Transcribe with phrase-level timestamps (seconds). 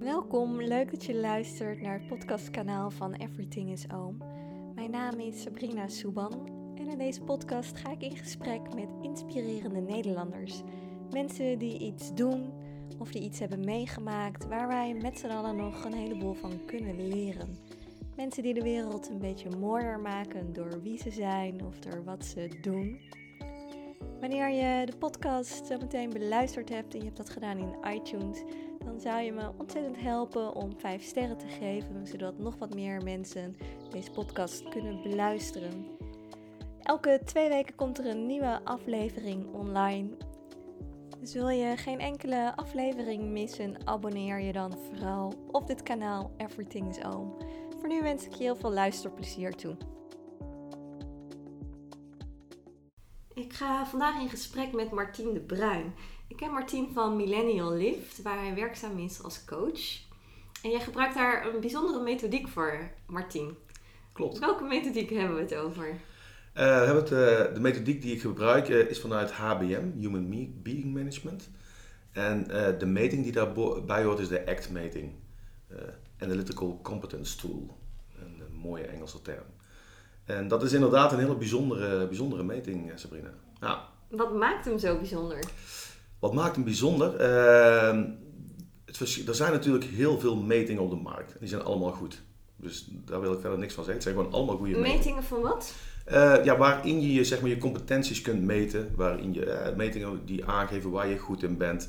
[0.00, 4.16] Welkom, leuk dat je luistert naar het podcastkanaal van Everything is Oom.
[4.74, 9.80] Mijn naam is Sabrina Souban en in deze podcast ga ik in gesprek met inspirerende
[9.80, 10.62] Nederlanders.
[11.10, 12.52] Mensen die iets doen
[12.98, 17.08] of die iets hebben meegemaakt waar wij met z'n allen nog een heleboel van kunnen
[17.08, 17.58] leren.
[18.16, 22.24] Mensen die de wereld een beetje mooier maken door wie ze zijn of door wat
[22.24, 23.00] ze doen.
[24.20, 28.42] Wanneer je de podcast zo meteen beluisterd hebt en je hebt dat gedaan in iTunes,
[28.90, 33.02] dan zou je me ontzettend helpen om 5 sterren te geven, zodat nog wat meer
[33.02, 33.56] mensen
[33.90, 35.86] deze podcast kunnen beluisteren.
[36.82, 40.08] Elke twee weken komt er een nieuwe aflevering online.
[41.32, 47.04] Wil je geen enkele aflevering missen, abonneer je dan vooral op dit kanaal Everything is
[47.04, 47.36] Oom.
[47.78, 49.76] Voor nu wens ik je heel veel luisterplezier toe.
[53.40, 55.94] Ik ga vandaag in gesprek met Martien de Bruin.
[56.26, 60.00] Ik ken Martien van Millennial Lift, waar hij werkzaam is als coach.
[60.62, 63.56] En jij gebruikt daar een bijzondere methodiek voor, Martien.
[64.12, 64.38] Klopt.
[64.38, 65.86] Welke methodiek hebben we het over?
[65.86, 65.94] Uh,
[66.54, 70.28] we hebben het, uh, de methodiek die ik gebruik uh, is vanuit HBM, Human
[70.62, 71.50] Being Management.
[72.12, 72.44] En
[72.78, 75.12] de meting die daarbij hoort is de ACT-meting,
[76.18, 77.76] Analytical Competence Tool.
[78.18, 79.44] Een, een mooie Engelse term.
[80.36, 83.30] En dat is inderdaad een hele bijzondere, bijzondere meting, Sabrina.
[83.60, 83.88] Ja.
[84.08, 85.38] Wat maakt hem zo bijzonder?
[86.18, 87.12] Wat maakt hem bijzonder?
[87.20, 88.02] Uh,
[88.84, 91.36] het er zijn natuurlijk heel veel metingen op de markt.
[91.38, 92.22] Die zijn allemaal goed.
[92.56, 94.02] Dus daar wil ik verder niks van zeggen.
[94.02, 94.96] Het zijn gewoon allemaal goede metingen.
[94.96, 95.74] Metingen van wat?
[96.12, 98.92] Uh, ja, waarin je zeg maar, je competenties kunt meten.
[98.96, 101.88] Waarin je uh, metingen die aangeven waar je goed in bent.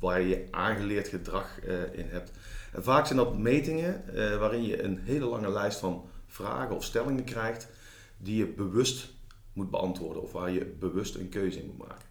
[0.00, 1.60] Waar je aangeleerd gedrag
[1.92, 2.30] in hebt.
[2.72, 4.04] En vaak zijn dat metingen
[4.38, 6.04] waarin je een hele lange lijst van
[6.36, 7.68] vragen of stellingen krijgt.
[8.18, 9.08] Die je bewust
[9.52, 10.22] moet beantwoorden.
[10.22, 12.06] Of waar je bewust een keuze in moet maken.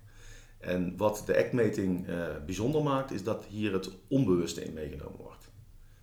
[0.60, 5.50] En wat de ACT-meting uh, bijzonder maakt, is dat hier het onbewuste in meegenomen wordt.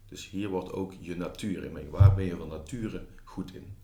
[0.08, 2.00] Dus hier wordt ook je natuur in meegenomen.
[2.00, 3.76] Waar ben je van nature goed in?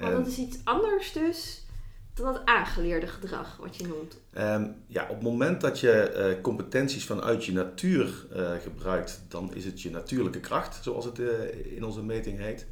[0.00, 1.66] Maar dat is iets anders dus
[2.14, 4.20] dan het aangeleerde gedrag, wat je noemt.
[4.38, 9.54] Um, ja, op het moment dat je uh, competenties vanuit je natuur uh, gebruikt, dan
[9.54, 11.18] is het je natuurlijke kracht, zoals het
[11.64, 12.66] in onze meting heet.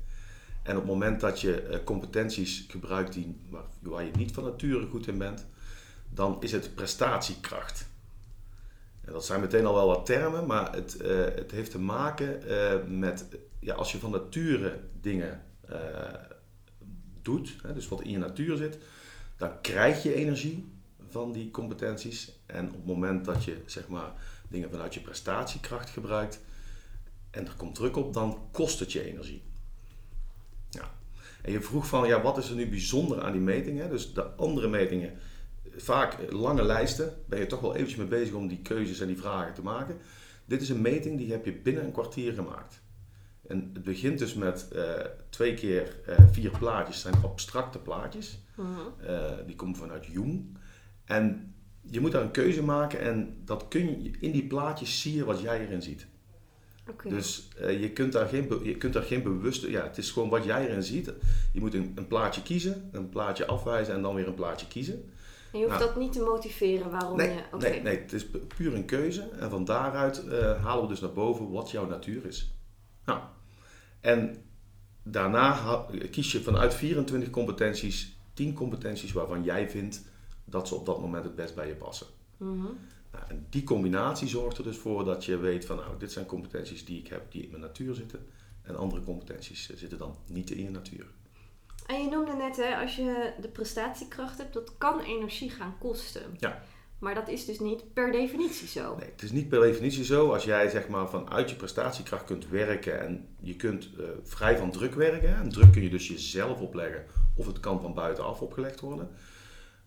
[0.67, 3.37] En op het moment dat je competenties gebruikt die,
[3.81, 5.47] waar, je niet van nature goed in bent,
[6.11, 7.87] dan is het prestatiekracht.
[9.01, 12.43] En dat zijn meteen al wel wat termen, maar het, uh, het heeft te maken
[12.49, 13.27] uh, met
[13.61, 15.43] ja, als je van nature dingen
[17.23, 18.79] doet, hè, dus wat in je natuur zit,
[19.37, 20.73] dan krijg je energie
[21.09, 22.33] van die competenties.
[22.47, 24.13] En op het moment dat je zeg maar,
[24.49, 26.41] dingen vanuit je prestatiekracht gebruikt
[27.31, 29.43] en er komt druk op, dan kost het je energie.
[31.47, 33.91] En je vroeg van, ja, wat is er nu bijzonder aan die metingen?
[33.91, 35.13] Dus de andere metingen
[35.77, 37.15] vaak lange lijsten.
[37.29, 39.97] Ben je toch wel eventjes mee bezig om die keuzes en die vragen te maken.
[40.45, 42.81] Dit is een meting die heb je binnen een kwartier gemaakt.
[43.47, 44.83] En het begint dus met uh,
[45.29, 47.03] twee keer uh, vier plaatjes.
[47.03, 48.39] Het zijn abstracte plaatjes.
[48.59, 50.59] Uh, die komen vanuit Jung.
[51.05, 55.15] En je moet daar een keuze maken en dat kun je, in die plaatjes zie
[55.15, 56.07] je wat jij erin ziet.
[56.91, 57.13] Okay.
[57.13, 60.45] Dus je, kunt daar geen, je kunt daar geen bewuste, ja, het is gewoon wat
[60.45, 61.13] jij erin ziet.
[61.53, 65.11] Je moet een, een plaatje kiezen, een plaatje afwijzen en dan weer een plaatje kiezen.
[65.53, 67.43] En je hoeft nou, dat niet te motiveren waarom nee, je...
[67.53, 67.71] Okay.
[67.71, 68.27] Nee, nee, het is
[68.57, 69.29] puur een keuze.
[69.39, 72.51] En van daaruit uh, halen we dus naar boven wat jouw natuur is.
[73.05, 73.21] Nou,
[74.01, 74.45] en
[75.03, 80.03] daarna kies je vanuit 24 competenties 10 competenties waarvan jij vindt
[80.45, 82.07] dat ze op dat moment het best bij je passen.
[82.37, 82.79] Mm -hmm.
[83.17, 86.27] Nou, en die combinatie zorgt er dus voor dat je weet van nou, dit zijn
[86.27, 88.27] competenties die ik heb die in mijn natuur zitten.
[88.63, 91.07] En andere competenties zitten dan niet in je natuur.
[91.87, 96.23] En je noemde net, hè, als je de prestatiekracht hebt, dat kan energie gaan kosten.
[96.39, 96.63] Ja.
[96.99, 98.97] Maar dat is dus niet per definitie zo.
[98.97, 100.33] Nee, het is niet per definitie zo.
[100.33, 104.71] Als jij zeg maar vanuit je prestatiekracht kunt werken en je kunt uh, vrij van
[104.71, 105.37] druk werken.
[105.37, 109.11] En druk kun je dus jezelf opleggen of het kan van buitenaf opgelegd worden.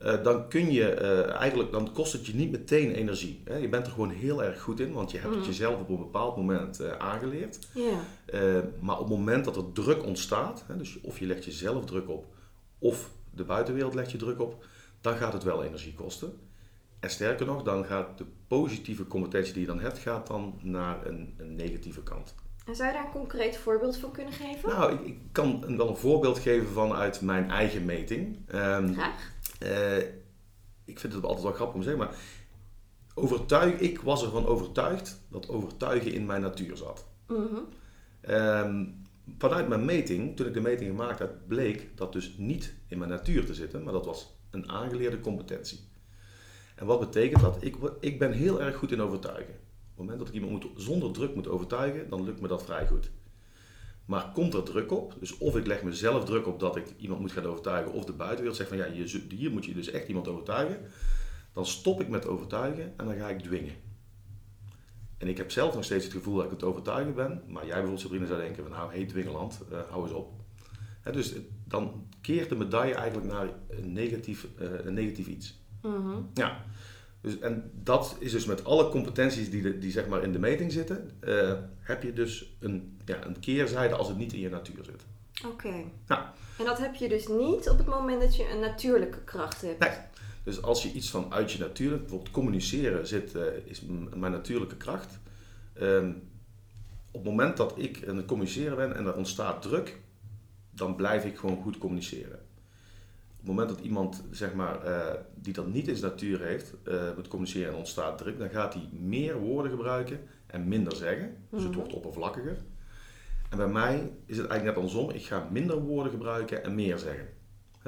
[0.04, 3.42] Uh, dan kun je uh, eigenlijk, dan kost het je niet meteen energie.
[3.46, 3.56] Hè?
[3.56, 5.38] Je bent er gewoon heel erg goed in, want je hebt mm.
[5.38, 7.60] het jezelf op een bepaald moment uh, aangeleerd.
[7.74, 8.64] Yeah.
[8.80, 12.10] maar op het moment dat er druk ontstaat, hè, dus of je legt jezelf druk
[12.10, 12.26] op,
[12.80, 14.66] of de buitenwereld legt je druk op,
[15.02, 16.34] dan gaat het wel energie kosten.
[17.00, 21.06] En sterker nog, dan gaat de positieve competentie die je dan hebt, gaat dan naar
[21.06, 22.36] een, een negatieve kant.
[22.66, 24.70] En zou je daar een concreet voorbeeld van kunnen geven?
[24.70, 28.38] Nou, ik, ik kan wel een voorbeeld geven vanuit mijn eigen meting.
[28.54, 29.32] Um, Graag.
[29.60, 29.98] Uh,
[30.86, 32.16] ik vind het altijd wel grappig om te zeggen, maar
[33.14, 37.06] overtuig, ik was ervan overtuigd dat overtuigen in mijn natuur zat.
[37.28, 37.68] Mm -hmm.
[38.36, 39.04] um,
[39.38, 43.10] vanuit mijn meting, toen ik de meting gemaakt heb, bleek dat dus niet in mijn
[43.10, 45.80] natuur te zitten, maar dat was een aangeleerde competentie.
[46.76, 47.58] En wat betekent dat?
[47.64, 49.54] Ik, ik ben heel erg goed in overtuigen.
[49.96, 53.12] moment dat ik iemand moet, zonder druk moet overtuigen, dan lukt me dat vrij goed.
[54.10, 57.20] Maar komt er druk op, dus of ik leg mezelf druk op dat ik iemand
[57.20, 58.92] moet gaan overtuigen, of de buitenwereld zegt van ja,
[59.30, 60.78] hier moet je dus echt iemand overtuigen,
[61.54, 63.74] dan stop ik met overtuigen en dan ga ik dwingen.
[65.18, 67.72] En ik heb zelf nog steeds het gevoel dat ik het overtuigen ben, maar jij
[67.72, 70.34] bijvoorbeeld Sabrina zou denken van nou, heet dwingeland, uh, hou eens op.
[71.12, 71.34] dus
[71.68, 75.60] dan keert de medaille eigenlijk naar een negatief, uh, een negatief iets.
[75.82, 76.22] Mhm.
[76.34, 76.66] Ja.
[77.22, 80.40] Dus, en dat is dus met alle competenties die, de, die zeg maar in de
[80.40, 84.50] meting zitten, uh, heb je dus een, ja, een keerzijde als het niet in je
[84.50, 85.06] natuur zit.
[85.46, 85.74] Oké.
[86.58, 89.80] En dat heb je dus niet op het moment dat je een natuurlijke kracht hebt.
[89.80, 89.98] Nee.
[90.44, 93.82] Dus als je iets vanuit je natuur, bijvoorbeeld communiceren, zit, uh, is
[94.16, 95.20] mijn natuurlijke kracht.
[95.82, 96.22] Um,
[97.12, 100.00] op het moment dat ik aan het communiceren ben en er ontstaat druk,
[100.70, 102.40] dan blijf ik gewoon goed communiceren
[103.40, 107.02] het moment dat iemand zeg maar, uh, die dat niet in zijn natuur heeft, uh,
[107.16, 111.36] moet communiceren en ontstaat druk, dan gaat hij meer woorden gebruiken en minder zeggen.
[111.50, 111.80] Dus het mhm.
[111.80, 112.58] wordt oppervlakkiger.
[113.50, 115.10] En bij mij is het eigenlijk net andersom.
[115.10, 117.28] Ik ga minder woorden gebruiken en meer zeggen.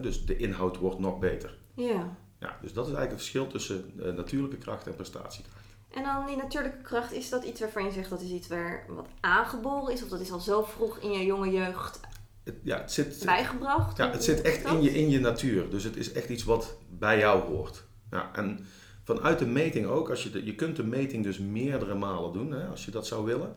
[0.02, 1.58] Dus de inhoud wordt nog beter.
[1.74, 2.18] Ja.
[2.40, 5.66] ja dus dat is eigenlijk het verschil tussen uh, natuurlijke kracht en prestatiekracht.
[5.94, 8.86] En dan die natuurlijke kracht, is dat iets waarvan je zegt dat is iets waar
[8.88, 10.04] wat aangeboren is?
[10.04, 12.00] Of dat is al zo vroeg in je jonge jeugd
[12.44, 13.98] het, ja, het zit, bijgebracht?
[13.98, 15.70] Ja, het zit echt in je, in je natuur.
[15.70, 17.84] Dus het is echt iets wat bij jou hoort.
[18.12, 18.66] Ja, en
[19.04, 22.52] vanuit de meting ook, als je, de, je kunt de meting dus meerdere malen doen,
[22.52, 23.56] hè, als je dat zou willen.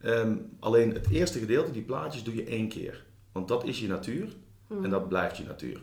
[0.00, 3.04] Ehm, alleen het eerste gedeelte, die plaatjes, doe je één keer.
[3.32, 4.24] Want dat is je natuur
[4.68, 4.90] en hmm.
[4.90, 5.82] dat blijft je natuur.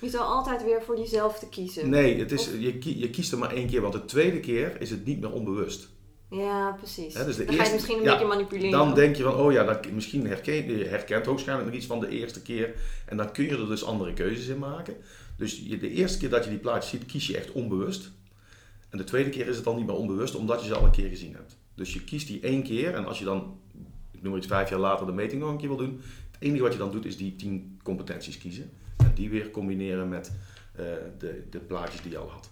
[0.00, 1.90] Je zal altijd weer voor diezelfde kiezen?
[1.90, 4.90] Nee, het is, je, je kiest er maar één keer, want de tweede keer is
[4.90, 5.88] het niet meer onbewust.
[6.30, 7.14] Ja, precies.
[7.14, 8.70] dus de dan ga je misschien een beetje manipuleren.
[8.70, 12.00] Dan denk je van, oh ja, dan, misschien herken, je herkent hoogstwaarschijnlijk nog iets van
[12.00, 12.74] de eerste keer.
[13.06, 14.96] En dan kun je er dus andere keuzes in maken.
[15.36, 18.10] Dus je, de eerste keer dat je die plaatjes ziet, kies je echt onbewust.
[18.88, 20.90] En de tweede keer is het dan niet meer onbewust, omdat je ze al een
[20.90, 21.56] keer gezien hebt.
[21.74, 23.58] Dus je kiest die één keer en als je dan,
[24.10, 26.00] ik noem iets vijf jaar later, de meting nog een keer wil doen.
[26.30, 28.70] Het enige wat je dan doet is die tien competenties kiezen.
[28.96, 30.32] En die weer combineren met
[30.80, 30.86] uh,
[31.18, 32.50] de, de plaatjes die je al had.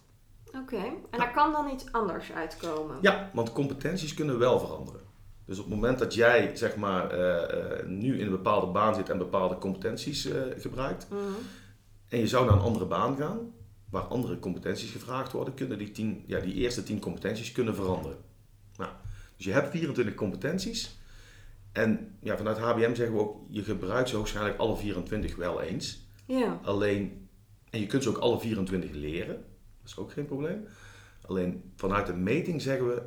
[0.55, 2.97] Oké, en daar kan dan iets anders uitkomen?
[3.01, 5.01] Ja, want competenties kunnen wel veranderen.
[5.45, 9.09] Dus op het moment dat jij zeg maar, uh, nu in een bepaalde baan zit
[9.09, 11.21] en bepaalde competenties uh, gebruikt, mhm.
[12.09, 13.53] en je zou naar een andere baan gaan,
[13.91, 18.19] waar andere competenties gevraagd worden, kunnen die, tien, ja, die eerste 10 competenties kunnen veranderen.
[18.77, 18.91] Nou,
[19.37, 20.99] dus je hebt 24 competenties.
[21.73, 26.07] En ja, vanuit HBM zeggen we ook, je gebruikt ze waarschijnlijk alle 24 wel eens.
[26.27, 26.61] Ja.
[26.63, 27.29] Alleen,
[27.71, 29.45] en je kunt ze ook alle 24 leren
[29.89, 30.65] is ook geen probleem.
[31.27, 33.03] Alleen vanuit de meting zeggen we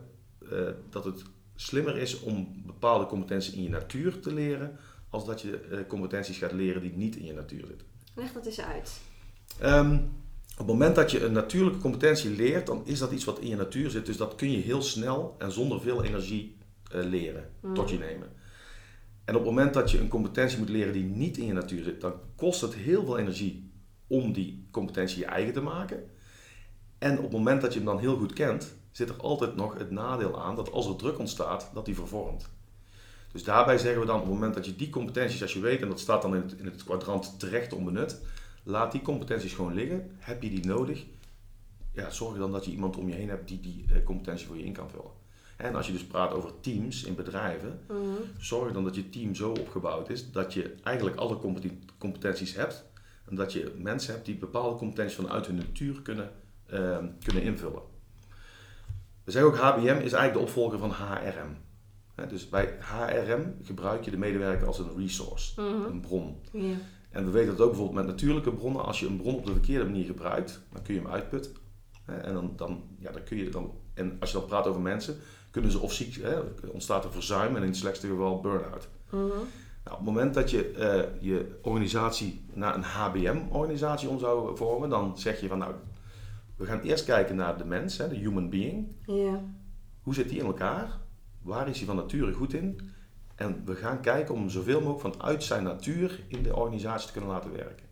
[0.52, 1.24] uh, dat het
[1.56, 4.78] slimmer is om bepaalde competenties in je natuur te leren,
[5.10, 7.88] als dat je uh, competenties gaat leren die niet in je natuur zitten.
[8.16, 9.00] Leg dat eens uit.
[9.64, 9.96] Um,
[10.52, 13.48] op het moment dat je een natuurlijke competentie leert, dan is dat iets wat in
[13.48, 14.06] je natuur zit.
[14.06, 16.58] Dus dat kun je heel snel en zonder veel energie
[16.96, 17.74] uh, leren, mm.
[17.74, 18.30] tot je nemen.
[19.26, 21.84] En op het moment dat je een competentie moet leren die niet in je natuur
[21.84, 23.72] zit, dan kost het heel veel energie
[24.08, 26.04] om die competentie je eigen te maken.
[27.02, 29.78] En op het moment dat je hem dan heel goed kent, zit er altijd nog
[29.78, 32.50] het nadeel aan dat als er druk ontstaat, dat die vervormt.
[33.32, 35.82] Dus daarbij zeggen we dan op het moment dat je die competenties, als je weet,
[35.82, 38.20] en dat staat dan in het, in het kwadrant terecht onbenut,
[38.64, 40.12] laat die competenties gewoon liggen.
[40.18, 41.06] Heb je die nodig?
[41.94, 44.58] Ja, zorg dan dat je iemand om je heen hebt die die uh, competentie voor
[44.58, 45.12] je in kan vullen.
[45.58, 48.00] En als je dus praat over teams in bedrijven, mhm.
[48.40, 51.38] zorg dan dat je team zo opgebouwd is dat je eigenlijk alle
[51.98, 52.86] competenties hebt.
[53.26, 56.32] En dat je mensen hebt die bepaalde competenties vanuit hun natuur kunnen
[56.72, 57.82] Ehm, kunnen invullen.
[59.24, 61.58] We zeggen ook HBM is eigenlijk de opvolger van HRM.
[62.30, 65.92] dus bij HRM gebruik je de medewerker als een resource, mhm.
[65.92, 66.42] een bron.
[67.10, 69.52] En we weten dat ook bijvoorbeeld met natuurlijke bronnen, als je een bron op de
[69.52, 71.56] verkeerde manier gebruikt, dan kun je hem uitputten.
[72.06, 75.18] En, dan, dan, ja, dan kun je dan, en als je dan praat over mensen,
[75.52, 78.90] kunnen ze of ziek, hè, ontstaat er verzuim en in het slechtste geval burn-out.
[79.10, 79.28] Mhm.
[79.84, 84.90] Nou, op het moment dat je uh, je organisatie naar een HBM-organisatie om zou vormen,
[84.90, 85.74] dan zeg je van nou,
[86.62, 88.96] we gaan eerst kijken naar de mens, hè, de human being.
[89.06, 89.44] Ja.
[90.02, 91.00] Hoe zit die in elkaar?
[91.42, 92.80] Waar is hij van nature goed in?
[93.36, 97.30] En we gaan kijken om zoveel mogelijk vanuit zijn natuur in de organisatie te kunnen
[97.32, 97.86] laten werken.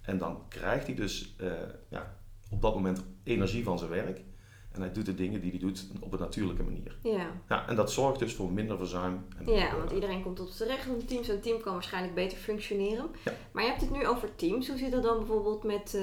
[0.00, 1.52] En dan krijgt hij dus uh,
[1.88, 2.16] ja,
[2.50, 4.22] op dat moment energie van zijn werk.
[4.72, 6.96] En hij doet de dingen die hij doet op een natuurlijke manier.
[7.02, 7.26] Ja.
[7.48, 9.24] ja en dat zorgt dus voor minder verzuim.
[9.38, 11.24] En ja, want iedereen komt tot zijn recht in team.
[11.24, 13.06] Zo'n team kan waarschijnlijk beter functioneren.
[13.24, 13.32] Ja.
[13.52, 14.68] Maar je hebt het nu over teams.
[14.68, 16.02] Hoe zit dat dan bijvoorbeeld met uh,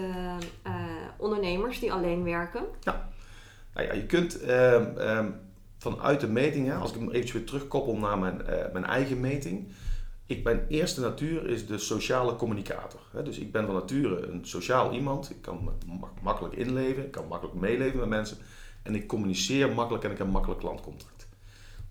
[0.67, 0.73] uh,
[1.17, 2.65] ondernemers die alleen werken?
[2.81, 3.09] Ja,
[3.73, 5.31] nou ja je kunt ehm, ehm,
[5.77, 9.67] vanuit de meting, als ik hem even weer terugkoppel naar mijn, uh, mijn eigen meting.
[10.27, 12.99] Ik ben eerste natuur is de sociale communicator.
[13.23, 15.29] Dus ik ben van nature een sociaal iemand.
[15.29, 15.71] Ik kan
[16.21, 18.37] makkelijk inleven, ik kan makkelijk meeleven met mensen.
[18.83, 21.27] En ik communiceer makkelijk en ik heb makkelijk klantcontact.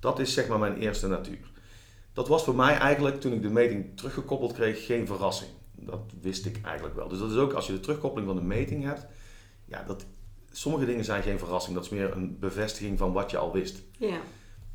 [0.01, 1.51] Dat is zeg maar mijn eerste natuur.
[2.13, 5.51] Dat was voor mij eigenlijk, toen ik de meting teruggekoppeld kreeg, geen verrassing.
[5.73, 7.09] Dat wist ik eigenlijk wel.
[7.09, 9.07] Dus dat is ook, als je de terugkoppeling van de meting hebt,
[9.65, 10.07] ja, dat,
[10.51, 11.75] sommige dingen zijn geen verrassing.
[11.75, 13.83] Dat is meer een bevestiging van wat je al wist.
[13.99, 14.21] Ja.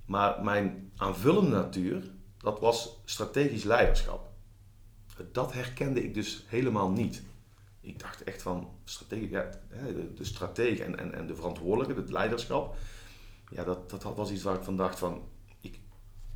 [0.05, 4.29] Maar mijn aanvullende natuur, dat was strategisch leiderschap.
[5.31, 7.23] Dat herkende ik dus helemaal niet.
[7.81, 12.11] Ik dacht echt van strategie, ja, de, de stratege en, en, en de verantwoordelijke, het
[12.11, 12.75] leiderschap.
[13.49, 15.23] Ja, dat, dat was iets waar ik van dacht van,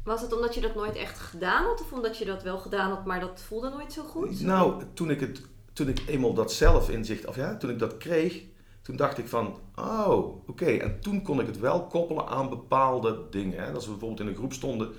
[0.06, 1.82] was het omdat je dat nooit echt gedaan had?
[1.82, 4.42] Of omdat je dat wel gedaan had, maar dat voelde nooit zo goed?
[4.42, 5.42] Nou, toen ik, het,
[5.74, 8.44] toen ik eenmaal dat zelf inzicht, of ja, toen ik dat kreeg,
[8.82, 10.66] toen dacht ik van, oh, oké.
[10.66, 13.64] En toen kon ik het wel koppelen aan bepaalde dingen.
[13.64, 13.72] Hè.
[13.72, 14.94] Als we bijvoorbeeld in een groep stonden,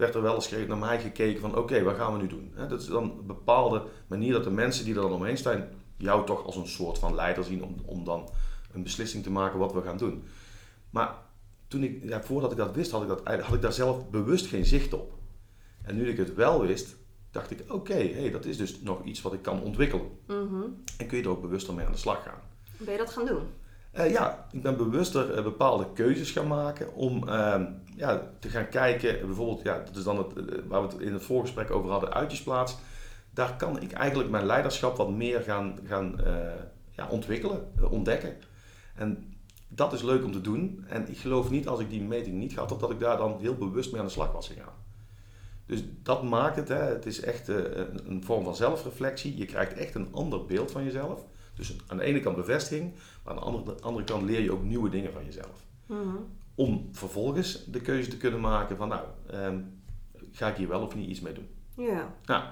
[0.00, 2.52] werd er wel eens naar mij gekeken van, oké, wat gaan we nu doen?
[2.68, 6.26] Dat is dan een bepaalde manier dat de mensen die er dan omheen staan, jou
[6.26, 8.28] toch als een soort van leider zien om, om dan
[8.72, 10.22] een beslissing te maken wat we gaan doen.
[10.90, 11.14] Maar
[11.68, 14.46] toen ik, ja, voordat ik dat wist, had ik, dat, had ik daar zelf bewust
[14.46, 15.12] geen zicht op.
[15.82, 16.96] En nu ik het wel wist,
[17.30, 20.06] dacht ik, oké, hey, dat is dus nog iets wat ik kan ontwikkelen.
[20.26, 20.62] Mhm.
[20.98, 22.40] En kun je er ook bewuster mee aan de slag gaan.
[22.76, 23.42] Ben je dat gaan doen?
[23.98, 27.60] Uh, ja, ik ben bewuster uh, bepaalde keuzes gaan maken om uh,
[28.00, 31.12] ja, te gaan kijken, bijvoorbeeld, ja, dat is dan het, eh, waar we het in
[31.12, 32.76] het voorgesprek over hadden, uitjesplaats.
[33.30, 36.20] Daar kan ik eigenlijk mijn leiderschap wat meer gaan, gaan
[36.90, 38.36] ja, ontwikkelen, ontdekken.
[38.94, 39.34] En
[39.68, 40.84] dat is leuk om te doen.
[40.88, 43.54] En ik geloof niet als ik die meting niet had, dat ik daar dan heel
[43.54, 44.74] bewust mee aan de slag was gegaan.
[45.66, 49.36] Dus dat maakt het, hè, het is echt een vorm van zelfreflectie.
[49.36, 51.24] Je krijgt echt een ander beeld van jezelf.
[51.54, 54.52] Dus aan de ene kant bevestiging, maar aan de andere, de andere kant leer je
[54.52, 55.64] ook nieuwe dingen van jezelf.
[55.86, 56.16] Mhm.
[56.54, 59.04] Om vervolgens de keuze te kunnen maken van nou,
[59.34, 59.82] um,
[60.32, 61.48] ga ik hier wel of niet iets mee doen.
[61.76, 62.14] Ja.
[62.24, 62.44] Nou,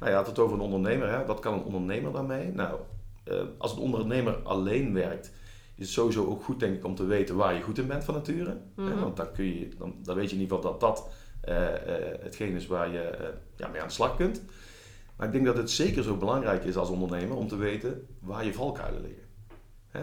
[0.00, 1.08] nou je had het over een ondernemer.
[1.10, 1.26] Hè?
[1.26, 2.52] Wat kan een ondernemer daarmee?
[2.52, 2.80] Nou,
[3.28, 5.32] uh, als een ondernemer alleen werkt,
[5.74, 8.04] is het sowieso ook goed denk ik om te weten waar je goed in bent
[8.04, 8.60] van nature.
[8.76, 9.00] Mhm.
[9.00, 11.08] Want dan, kun je, dan, dan weet je in ieder geval dat dat
[11.48, 11.68] uh, uh,
[12.20, 14.42] hetgeen is waar je uh, ja, mee aan de slag kunt.
[15.16, 18.44] Maar ik denk dat het zeker zo belangrijk is als ondernemer om te weten waar
[18.44, 19.24] je valkuilen liggen.
[19.88, 20.02] Hè?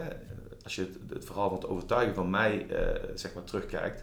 [0.64, 2.66] Als je het, het, verhaal van het overtuigen van mij
[3.14, 4.02] zeg maar terugkijkt,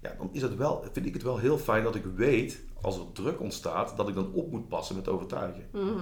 [0.00, 2.98] ja, dan is het wel, vind ik het wel heel fijn dat ik weet als
[2.98, 5.68] er druk ontstaat, dat ik dan op moet passen met overtuigen.
[5.72, 6.00] Mm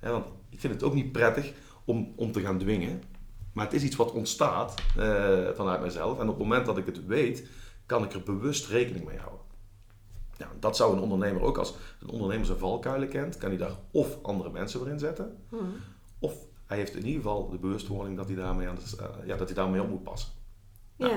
[0.00, 1.52] want ik vind het ook niet prettig
[1.84, 3.02] om, om te gaan dwingen.
[3.52, 6.18] Maar het is iets wat ontstaat uh, vanuit mezelf.
[6.18, 7.48] En op het moment dat ik het weet,
[7.86, 9.44] kan ik er bewust rekening mee houden.
[10.38, 13.76] Nou, dat zou een ondernemer ook als een ondernemer zijn valkuilen kent, kan hij daar
[13.90, 15.72] of andere mensen voor inzetten, hmm.
[16.18, 16.34] of
[16.66, 19.46] hij heeft in ieder geval de bewustwording dat hij daarmee, aan de, uh, ja, dat
[19.46, 20.32] hij daarmee op moet passen.
[20.96, 21.08] Ja.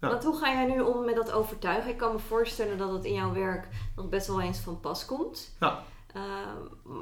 [0.00, 0.08] ja.
[0.08, 1.90] Want hoe ga jij nu om met dat overtuigen?
[1.90, 5.04] Ik kan me voorstellen dat het in jouw werk nog best wel eens van pas
[5.04, 5.56] komt.
[5.60, 5.82] Ja.
[6.16, 6.22] Uh,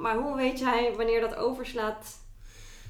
[0.01, 2.19] maar hoe weet jij wanneer dat overslaat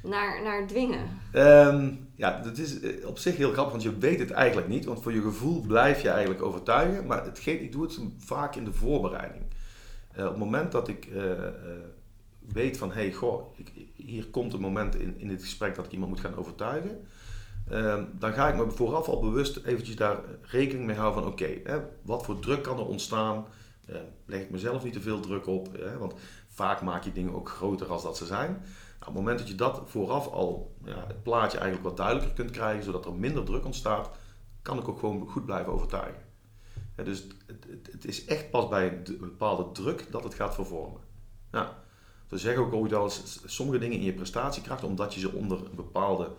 [0.02, 1.20] naar, naar dwingen?
[1.34, 4.84] Um, ja, dat is eh, op zich heel grappig, want je weet het eigenlijk niet.
[4.84, 7.06] Want voor je gevoel blijf je eigenlijk overtuigen.
[7.06, 9.44] Maar hetgeen, ik doe het vaak in de voorbereiding.
[10.16, 11.22] Uh, op het moment dat ik uh,
[12.52, 15.86] weet van, hé, hey, goh, ik, hier komt een moment in, in dit gesprek dat
[15.86, 17.06] ik iemand moet gaan overtuigen.
[17.70, 21.48] Ehm, dan ga ik me vooraf al bewust eventjes daar rekening mee houden van, oké,
[22.02, 23.46] wat voor druk kan er ontstaan?
[24.24, 26.14] leg ik mezelf niet te veel druk op, hè, want
[26.48, 28.50] vaak maak je dingen ook groter als dat ze zijn.
[28.50, 28.60] Nou,
[28.98, 32.50] op het moment dat je dat vooraf al ja, het plaatje eigenlijk wat duidelijker kunt
[32.50, 34.10] krijgen, zodat er minder druk ontstaat,
[34.62, 36.22] kan ik ook gewoon goed blijven overtuigen.
[36.94, 41.00] Dus het, het, is echt pas bij een bepaalde druk dat het gaat vervormen.
[41.52, 41.84] Ja.
[42.28, 45.74] We zeggen ook ooit eens sommige dingen in je prestatiekracht, omdat je ze onder een
[45.74, 46.30] bepaalde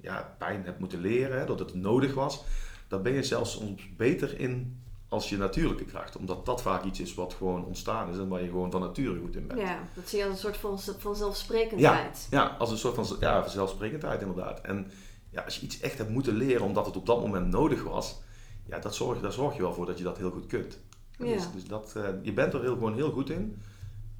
[0.00, 2.44] ja, pijn hebt moeten leren, hè, dat het nodig was,
[2.88, 6.16] daar ben je zelfs soms beter in als je natuurlijke kracht.
[6.16, 9.20] Omdat dat vaak iets is wat gewoon ontstaan is en waar je gewoon van nature
[9.20, 9.60] goed in bent.
[9.60, 12.26] Ja, dat zie je als een soort van, van zelfsprekendheid.
[12.30, 14.60] Ja, ja, als een soort van ja, zelfsprekendheid inderdaad.
[14.60, 14.90] En
[15.30, 18.20] ja, als je iets echt hebt moeten leren omdat het op dat moment nodig was,
[18.66, 20.78] ja, dat zorg, daar zorg je wel voor dat je dat heel goed kunt.
[21.18, 21.24] Ja.
[21.24, 23.62] Dus, dus dat, uh, je bent er heel, gewoon heel goed in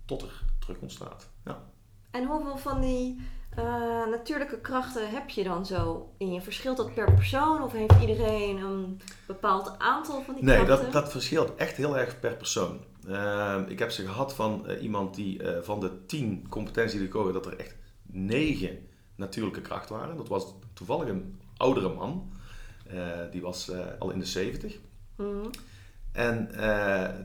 [0.04, 1.30] tot er terug ontstaat.
[1.44, 1.62] Ja.
[2.10, 3.20] En hoeveel van die
[3.58, 6.40] uh, natuurlijke krachten heb je dan zo in je?
[6.40, 10.84] Verschilt dat per persoon of heeft iedereen een bepaald aantal van die nee, krachten?
[10.84, 12.80] Nee, dat, dat verschilt echt heel erg per persoon.
[13.08, 17.12] Uh, ik heb ze gehad van uh, iemand die van de tien competenties die ik
[17.12, 20.16] hoorde, dat er echt negen natuurlijke krachten waren.
[20.16, 22.32] Dat was toevallig een oudere man.
[23.30, 24.78] die was al in de zeventig.
[25.16, 25.50] Mm.
[26.12, 26.50] En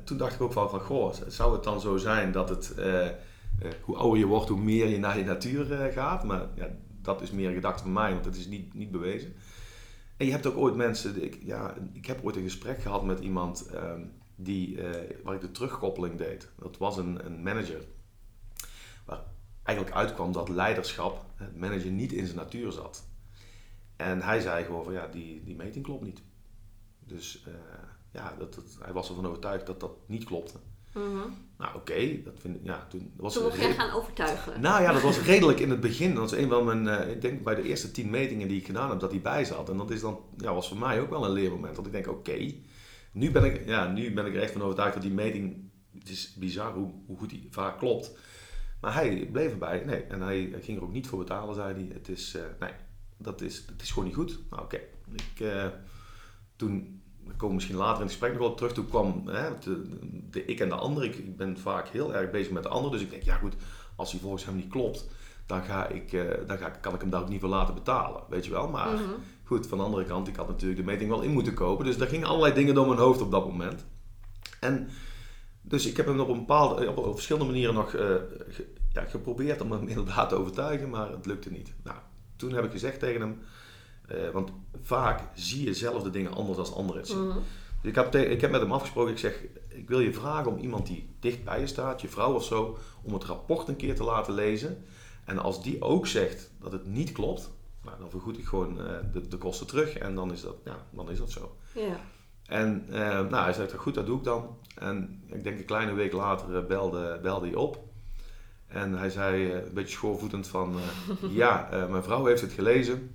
[0.05, 2.73] toen dacht ik ook van, van, goh, zou het dan zo zijn dat het
[3.81, 6.23] hoe ouder je wordt, hoe meer je naar je natuur uh, gaat.
[6.23, 6.69] Maar ja,
[7.01, 9.33] dat is meer een gedachte van mij, want dat is niet, niet bewezen.
[10.17, 13.19] En je hebt ook ooit mensen, ik, ja, ik heb ooit een gesprek gehad met
[13.19, 13.93] iemand uh,
[14.35, 14.89] die, uh,
[15.23, 16.49] waar ik de terugkoppeling deed.
[16.59, 17.81] Dat was een, een manager.
[19.05, 19.23] Waar
[19.63, 23.07] eigenlijk uitkwam dat leiderschap, het manager, niet in zijn natuur zat.
[23.95, 26.21] En hij zei gewoon van ja, die, die meting klopt niet.
[26.99, 27.45] Dus
[28.11, 30.59] ja, dat, dat, hij was ervan overtuigd dat dat niet klopte.
[30.93, 31.29] Mhm.
[31.57, 34.61] Nou oké, dat vind ik, ja, toen was Toen mocht jij gaan overtuigen.
[34.61, 36.13] Nou ja, dat was redelijk in het begin.
[36.13, 38.65] Dat was een van mijn, eh, ik denk bij de eerste tien metingen die ik
[38.65, 39.69] gedaan heb, dat hij bij zat.
[39.69, 41.75] En dat is dan, ja, was voor mij ook wel een leermoment.
[41.75, 42.53] Dat ik denk, oké,
[43.11, 45.69] nu, ben ik, ja, nu ben ik er echt van overtuigd dat die meting,
[45.99, 48.11] het is bizar hoe, hoe goed die vaak klopt.
[48.81, 50.03] Maar hij bleef erbij, nee.
[50.03, 51.89] En hij ging er ook niet voor betalen, zei hij.
[51.93, 52.73] Het is, eh, nee,
[53.17, 54.39] dat is, het is gewoon niet goed.
[54.49, 54.79] Nou oké,
[55.13, 55.67] ik, eh,
[56.55, 57.00] toen
[57.31, 58.73] we komen misschien later in het gesprek nog wel op terug.
[58.73, 59.81] Toen kwam hè, de,
[60.31, 61.03] de ik en de ander.
[61.03, 62.91] Ik, ik ben vaak heel erg bezig met de ander.
[62.91, 63.55] Dus ik denk, ja goed,
[63.95, 65.07] als hij volgens hem niet klopt,
[65.45, 68.21] dan, ga ik, eh, dan ga, kan ik hem daar ook niet voor laten betalen.
[68.29, 68.67] Weet je wel?
[68.69, 69.03] Maar Mhm.
[69.43, 71.85] goed, van de andere kant, ik had natuurlijk de meting wel in moeten kopen.
[71.85, 73.85] Dus daar gingen allerlei dingen door mijn hoofd op dat moment.
[74.59, 74.89] En
[75.61, 78.15] dus ik heb hem op een bepaalde, op, op verschillende manieren nog eh,
[78.49, 81.73] ge- ja, geprobeerd om hem inderdaad te overtuigen, maar het lukte niet.
[81.83, 81.97] Nou,
[82.35, 83.39] toen heb ik gezegd tegen hem,
[84.11, 84.51] eh, want
[84.81, 87.27] vaak zie je zelf de dingen anders als anderen het zien.
[87.27, 87.37] Mhm.
[87.81, 90.57] Dus ik heb, ik heb met hem afgesproken, ik zeg, ik wil je vragen om
[90.57, 93.95] iemand die dicht bij je staat, je vrouw of zo, om het rapport een keer
[93.95, 94.85] te laten lezen.
[95.25, 97.51] En als die ook zegt dat het niet klopt,
[97.83, 100.85] nou, dan vergoed ik gewoon eh, de, de kosten terug en dan is dat, ja,
[100.89, 101.55] dan is dat zo.
[102.45, 104.57] En eh, nou, hij zei, goed, dat doe ik dan.
[104.75, 107.83] En ik denk een kleine week later belde, belde hij op.
[108.67, 110.75] En hij zei, een beetje schoorvoetend van,
[111.29, 113.11] ja, mijn vrouw heeft het gelezen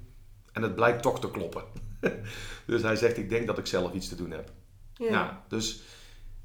[0.56, 1.62] en het blijkt toch te kloppen.
[2.66, 4.50] dus hij zegt, ik denk dat ik zelf iets te doen heb.
[4.94, 5.08] Ja.
[5.10, 5.82] Ja, dus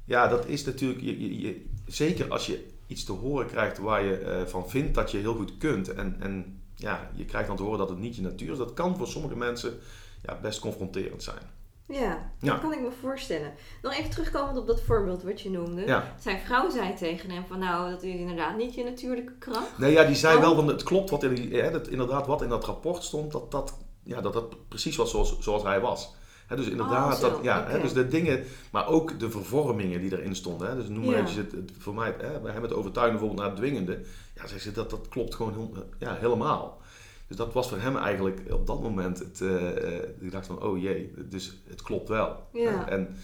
[0.04, 4.04] ja, dat is natuurlijk, je, je, je- zeker als je iets te horen krijgt waar
[4.04, 5.88] je eh, van vindt dat je heel goed kunt.
[5.94, 8.58] En, en ja, je krijgt dan te horen dat het niet je natuur is.
[8.58, 9.78] Dat kan voor sommige mensen
[10.22, 11.60] ja, best confronterend zijn.
[11.88, 12.52] Ja, Ja.
[12.52, 13.52] dat kan ik me voorstellen.
[13.82, 15.86] Nog even terugkomend op dat voorbeeld wat je noemde.
[15.86, 16.14] Ja.
[16.20, 19.78] Zijn vrouw zei tegen hem van nou, dat is inderdaad niet je natuurlijke kracht.
[19.78, 20.42] Nee, ja, die zei Oh.
[20.42, 23.32] wel van het klopt wat in, die- hè, dat, inderdaad wat in dat rapport stond,
[23.32, 26.14] dat dat, ja, dat, dat precies was zoals, zoals hij was.
[26.56, 30.76] Dus inderdaad, Oh, dat, ja, dus de dingen, maar ook de vervormingen die erin stonden.
[30.76, 31.20] Dus noem maar Ja.
[31.20, 34.00] eventjes het, het- voor mij, hè, wij hebben het overtuigen bijvoorbeeld naar het dwingende.
[34.34, 36.80] Ja, zegt ze, dat, dat klopt gewoon heel- ja, helemaal.
[37.28, 40.62] Dus dat was voor hem eigenlijk op dat moment, het, eh, eh, ik dacht van,
[40.62, 42.36] oh jee, dus het klopt wel.
[42.52, 42.88] Ja.
[42.88, 43.16] En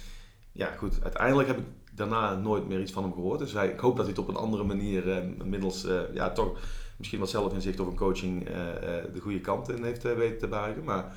[0.52, 1.64] ja, goed, uiteindelijk heb ik
[1.94, 3.38] daarna nooit meer iets van hem gehoord.
[3.38, 6.58] Dus hij, ik hoop dat hij het op een andere manier, eh, middels ja, toch
[6.98, 10.38] misschien wat zelfinzicht of een coaching, eh, eh, de goede kant in heeft eh, weten
[10.38, 10.84] te buigen.
[10.84, 11.14] Maar,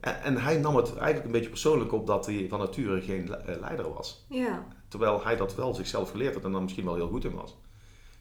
[0.00, 3.28] en, en hij nam het eigenlijk een beetje persoonlijk op dat hij van nature geen
[3.28, 4.24] le- leider was.
[4.28, 4.66] Ja.
[4.88, 7.56] Terwijl hij dat wel zichzelf geleerd had en daar misschien wel heel goed in was.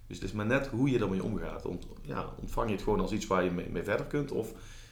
[0.08, 1.66] Dus het is maar net hoe je ermee omgaat.
[1.66, 4.52] Ont, ja, ontvang je het gewoon als iets waar je mee, mee verder kunt of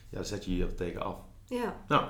[0.09, 1.15] ja, zet je je er tegen af.
[1.47, 1.83] ja.
[1.87, 2.05] Nou,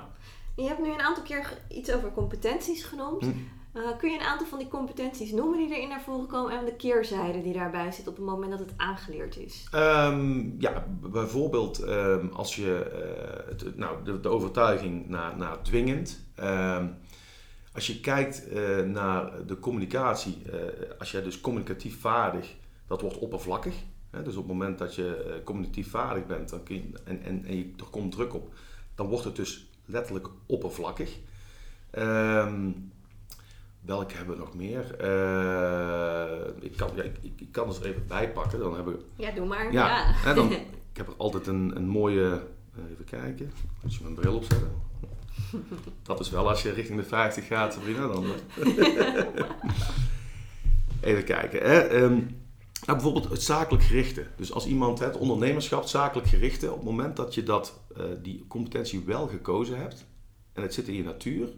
[0.56, 3.22] Je hebt nu een aantal keer iets over competenties genoemd.
[3.22, 3.30] Hm.
[3.72, 6.64] Eh, kun je een aantal van die competenties noemen die erin naar voren komen en
[6.64, 9.66] de keerzijde die daarbij zit op het moment dat het aangeleerd is?
[9.70, 12.82] Ehm, ja, bijvoorbeeld ehm, als je
[13.58, 16.20] eh, nou, de, overtuiging naar, naar dwingend.
[16.34, 16.86] Ehm,
[17.72, 20.42] als je kijkt eh, naar de communicatie,
[20.98, 22.56] als jij dus communicatief vaardig,
[22.86, 23.74] dat wordt oppervlakkig.
[24.10, 24.22] Hè?
[24.22, 26.60] Dus op het moment dat je communicatief vaardig bent dan
[27.04, 28.54] en, en je, er komt druk op,
[28.94, 31.18] dan wordt het dus letterlijk oppervlakkig.
[31.90, 32.70] Ehm,
[33.96, 34.94] welke hebben we nog meer?
[34.96, 38.58] Eh, ik, kan, ja, ik, ik, kan het er even bij pakken.
[38.58, 39.72] Dan hebben we Ja, doe maar.
[39.72, 40.34] ja, Ja.
[40.34, 40.52] Dan,
[40.92, 42.42] ik heb er altijd een, een mooie.
[42.92, 43.52] Even kijken.
[43.84, 44.70] Als je mijn bril opzetten.
[46.02, 48.06] Dat is wel als je richting de 50 gaat, Sabrina.
[48.06, 48.24] Dan,
[51.10, 51.60] even kijken.
[51.60, 51.78] Hè.
[51.78, 52.14] Ehm,
[52.86, 54.26] nou, bijvoorbeeld het zakelijk gerichte.
[54.36, 58.44] Dus als iemand het ondernemerschap, zakelijk gerichte, op het moment dat je dat, eh, die
[58.48, 60.06] competentie wel gekozen hebt
[60.52, 61.48] en het zit in je natuur,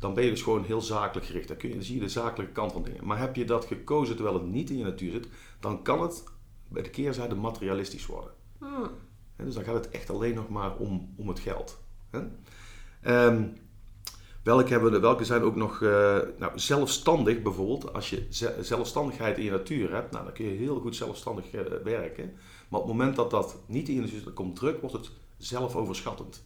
[0.00, 1.48] dan ben je dus gewoon heel zakelijk gericht.
[1.48, 3.06] Dan, kun je, dan zie je de zakelijke kant van dingen.
[3.06, 5.28] Maar heb je dat gekozen terwijl het niet in je natuur zit,
[5.60, 6.24] dan kan het
[6.68, 8.30] bij de keerzijde materialistisch worden.
[8.58, 8.90] Hmm.
[9.36, 11.78] Dus dan gaat het echt alleen nog maar om, om het geld.
[13.02, 13.44] Ehm,
[14.42, 17.92] welke, hebben we, welke zijn ook nog eh, nou, zelfstandig bijvoorbeeld?
[17.92, 21.50] Als je ze- zelfstandigheid in je natuur hebt, nou, dan kun je heel goed zelfstandig
[21.50, 22.32] eh, werken.
[22.68, 26.44] Maar op het moment dat dat niet in je natuur komt druk, wordt het zelfoverschattend.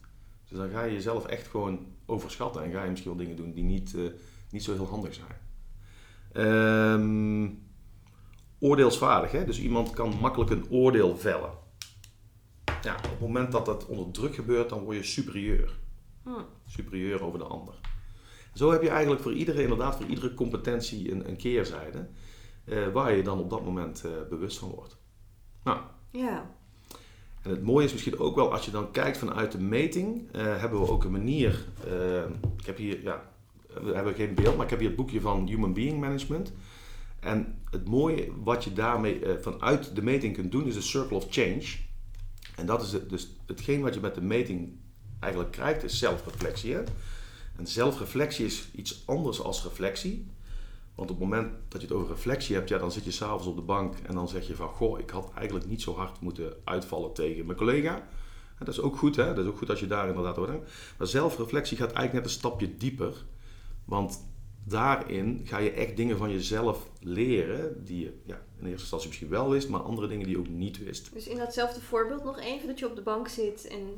[0.54, 3.52] Dus dan ga je jezelf echt gewoon overschatten en ga je misschien wel dingen doen
[3.52, 4.02] die niet, eh,
[4.50, 5.36] niet zo heel handig zijn.
[6.32, 7.50] Ehm,
[8.58, 9.44] oordeelsvaardig, hè?
[9.44, 11.50] dus iemand kan makkelijk een oordeel vellen.
[12.82, 15.78] Ja, op het moment dat dat onder druk gebeurt, dan word je superieur.
[16.22, 16.44] Hmm.
[16.66, 17.74] Superieur over de ander.
[18.54, 22.08] Zo heb je eigenlijk voor iedere, inderdaad, voor iedere competentie een, een keerzijde.
[22.64, 24.96] eh, waar je dan op dat moment eh, bewust van wordt.
[25.64, 25.78] Nou,
[26.10, 26.56] Ja.
[27.44, 30.42] En het mooie is misschien ook wel, als je dan kijkt vanuit de meting, eh,
[30.42, 31.64] hebben we ook een manier.
[31.86, 32.24] eh,
[32.58, 33.30] ik heb hier, ja,
[33.82, 36.52] we hebben geen beeld, maar ik heb hier het boekje van Human Being Management.
[37.20, 41.16] En het mooie wat je daarmee eh, vanuit de meting kunt doen, is de Circle
[41.16, 41.64] of Change.
[42.56, 44.72] En dat is het, dus hetgeen wat je met de meting
[45.20, 46.76] eigenlijk krijgt, is zelfreflectie.
[47.56, 50.26] En zelfreflectie is iets anders als reflectie.
[50.94, 53.46] Want op het moment dat je het over reflectie hebt, ja, dan zit je s'avonds
[53.46, 56.20] op de bank en dan zeg je van, goh, ik had eigenlijk niet zo hard
[56.20, 58.08] moeten uitvallen tegen mijn collega.
[58.58, 59.34] dat is ook goed, hè?
[59.34, 60.70] dat is ook goed als je daar inderdaad over denkt.
[60.98, 63.24] Maar zelfreflectie gaat eigenlijk net een stapje dieper.
[63.84, 64.20] Want
[64.64, 69.28] daarin ga je echt dingen van jezelf leren die je ja, in eerste instantie misschien
[69.28, 71.12] wel wist, maar andere dingen die je ook niet wist.
[71.12, 73.88] Dus in datzelfde voorbeeld nog even dat je op de bank zit en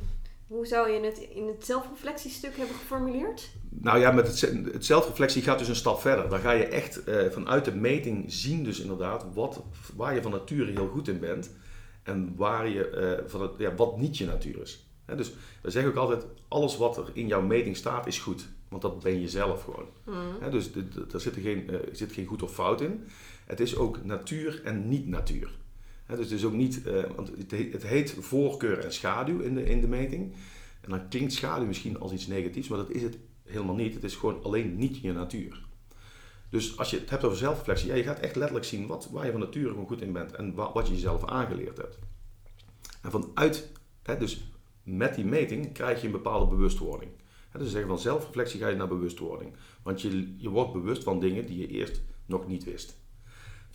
[0.47, 3.51] hoe zou je het in het zelfreflectiestuk hebben geformuleerd?
[3.71, 4.41] Nou ja, met het,
[4.73, 6.29] het zelfreflectie gaat dus een stap verder.
[6.29, 9.63] Dan ga je echt uh, vanuit de meting zien dus inderdaad wat,
[9.97, 11.51] waar je van nature heel goed in bent.
[12.03, 14.89] En waar je, uh, van het, ja, wat niet je natuur is.
[15.17, 15.33] dus
[15.63, 18.49] we zeggen ook altijd, alles wat er in jouw meting staat is goed.
[18.69, 19.87] Want dat ben je zelf gewoon.
[20.05, 20.51] Mm.
[20.51, 20.71] dus
[21.13, 23.05] er zit, geen, uh, zit geen goed of fout in.
[23.47, 25.07] Het is ook natuur en niet
[26.07, 26.29] natuur.
[26.29, 26.83] dus het ook niet,
[27.17, 30.33] want het, het heet voorkeur en schaduw in de, in de meting.
[30.81, 33.95] En dan klinkt schaduw misschien als iets negatiefs, maar dat is het helemaal niet.
[33.95, 35.65] Het is gewoon alleen niet je natuur.
[36.51, 39.25] Dus als je het hebt over zelfreflectie, ja, je gaat echt letterlijk zien wat, waar
[39.25, 41.99] je van nature gewoon goed in bent en wat, je jezelf aangeleerd hebt.
[43.03, 43.73] En vanuit,
[44.19, 44.51] dus
[44.83, 47.11] met die meting krijg je een bepaalde bewustwording.
[47.51, 49.53] Hè, dus zeggen van zelfreflectie ga je naar bewustwording.
[49.83, 52.99] Want je, je wordt bewust van dingen die je eerst nog niet wist.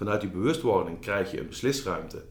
[0.01, 2.25] Vanuit die bewustwording krijg je een beslisruimte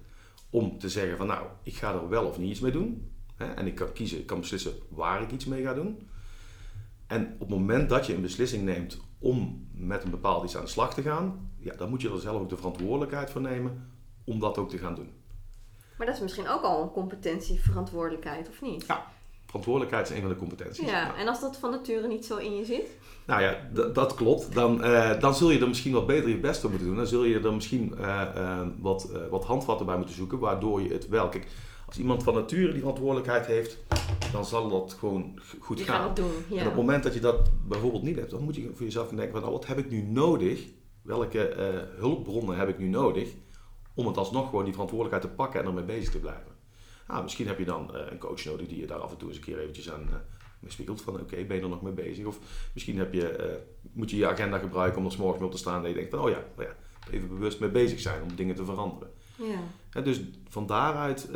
[0.51, 3.13] om te zeggen van nou, ik ga er wel of niet iets mee doen.
[3.37, 6.09] Hè, en ik kan kiezen, ik kan beslissen waar ik iets mee ga doen.
[7.07, 10.65] En op het moment dat je een beslissing neemt om met een bepaald iets aan
[10.65, 13.91] de slag te gaan, ja, dan moet je er zelf ook de verantwoordelijkheid voor nemen
[14.25, 15.13] om dat ook te gaan doen.
[15.97, 18.87] Maar dat is misschien ook al een competentie, verantwoordelijkheid, of niet?
[18.87, 19.07] Ja,
[19.51, 20.89] verantwoordelijkheid is een van de competenties.
[20.89, 22.97] Ja, en als dat van nature niet zo in je zit?
[23.27, 24.55] Nou ja, dat klopt.
[24.55, 26.97] Dan, uh, dan zul je er misschien wat beter je best voor moeten doen.
[26.97, 30.93] Dan zul je er misschien uh, uh, wat, wat handvatten bij moeten zoeken, waardoor je
[30.93, 31.29] het wel...
[31.29, 31.47] Kijk,
[31.87, 33.79] als iemand van nature die verantwoordelijkheid heeft,
[34.33, 36.07] dan zal dat gewoon goed je gaan.
[36.07, 36.57] Het doen, ja.
[36.57, 39.07] En op het moment dat je dat bijvoorbeeld niet hebt, dan moet je voor jezelf
[39.09, 40.65] gaan denken van nou, wat heb ik nu nodig?
[41.03, 41.55] Welke
[41.99, 43.29] hulpbronnen heb ik nu nodig
[43.95, 46.50] om het alsnog gewoon die verantwoordelijkheid te pakken en ermee bezig te blijven?
[47.11, 49.29] Ah, misschien heb je dan uh, een coach nodig die je daar af en toe
[49.29, 52.25] eens een keer eventjes aan uh, spiegelt van oké, ben je er nog mee bezig?
[52.25, 52.39] Of
[52.75, 53.59] misschien heb je,
[53.93, 55.95] moet je je agenda gebruiken om er s morgens mee op te staan en je
[55.95, 56.75] denkt van oh ja, oh ja,
[57.11, 59.11] even bewust mee bezig zijn om dingen te veranderen.
[59.93, 60.01] Ja.
[60.01, 61.29] dus van daaruit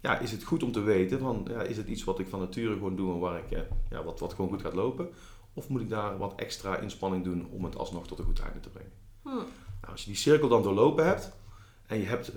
[0.00, 2.40] ja, is het goed om te weten van, ja, is het iets wat ik van
[2.40, 5.08] nature gewoon doe en waar ik, ja, wat, wat gewoon goed gaat lopen?
[5.54, 8.60] Of moet ik daar wat extra inspanning doen om het alsnog tot een goed einde
[8.60, 8.92] te brengen?
[9.22, 9.28] Hm.
[9.80, 11.32] Nou, als je die cirkel dan doorlopen hebt
[11.86, 12.32] en je hebt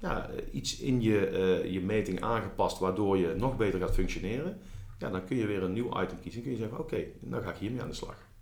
[0.00, 4.60] ja, iets in je, je meting aangepast waardoor je nog beter gaat functioneren,
[4.98, 6.40] ja, dan kun je weer een nieuw item kiezen.
[6.40, 8.32] En kun je zeggen, oké, dan ga ik hiermee aan de slag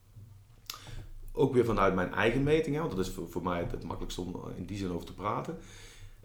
[1.33, 4.37] ook weer vanuit mijn eigen metingen, want dat is voor, voor mij het, makkelijkste om
[4.57, 5.59] in die zin over te praten.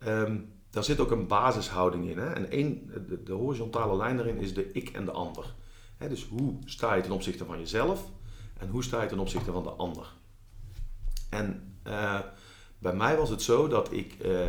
[0.07, 2.17] Um, daar zit ook een basishouding in.
[2.17, 2.33] Hè?
[2.33, 2.91] En één,
[3.23, 5.53] de, horizontale lijn daarin is de ik en de ander.
[5.97, 6.09] Hè?
[6.09, 8.09] Dus hoe sta je ten opzichte van jezelf
[8.57, 10.13] en hoe sta je ten opzichte van de ander.
[11.29, 11.79] En
[12.77, 14.47] bij mij was het zo dat ik, uh,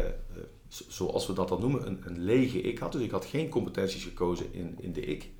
[0.68, 2.92] zoals we dat dan noemen, een, een, lege ik had.
[2.92, 5.30] Dus ik had geen competenties gekozen in, in de ik.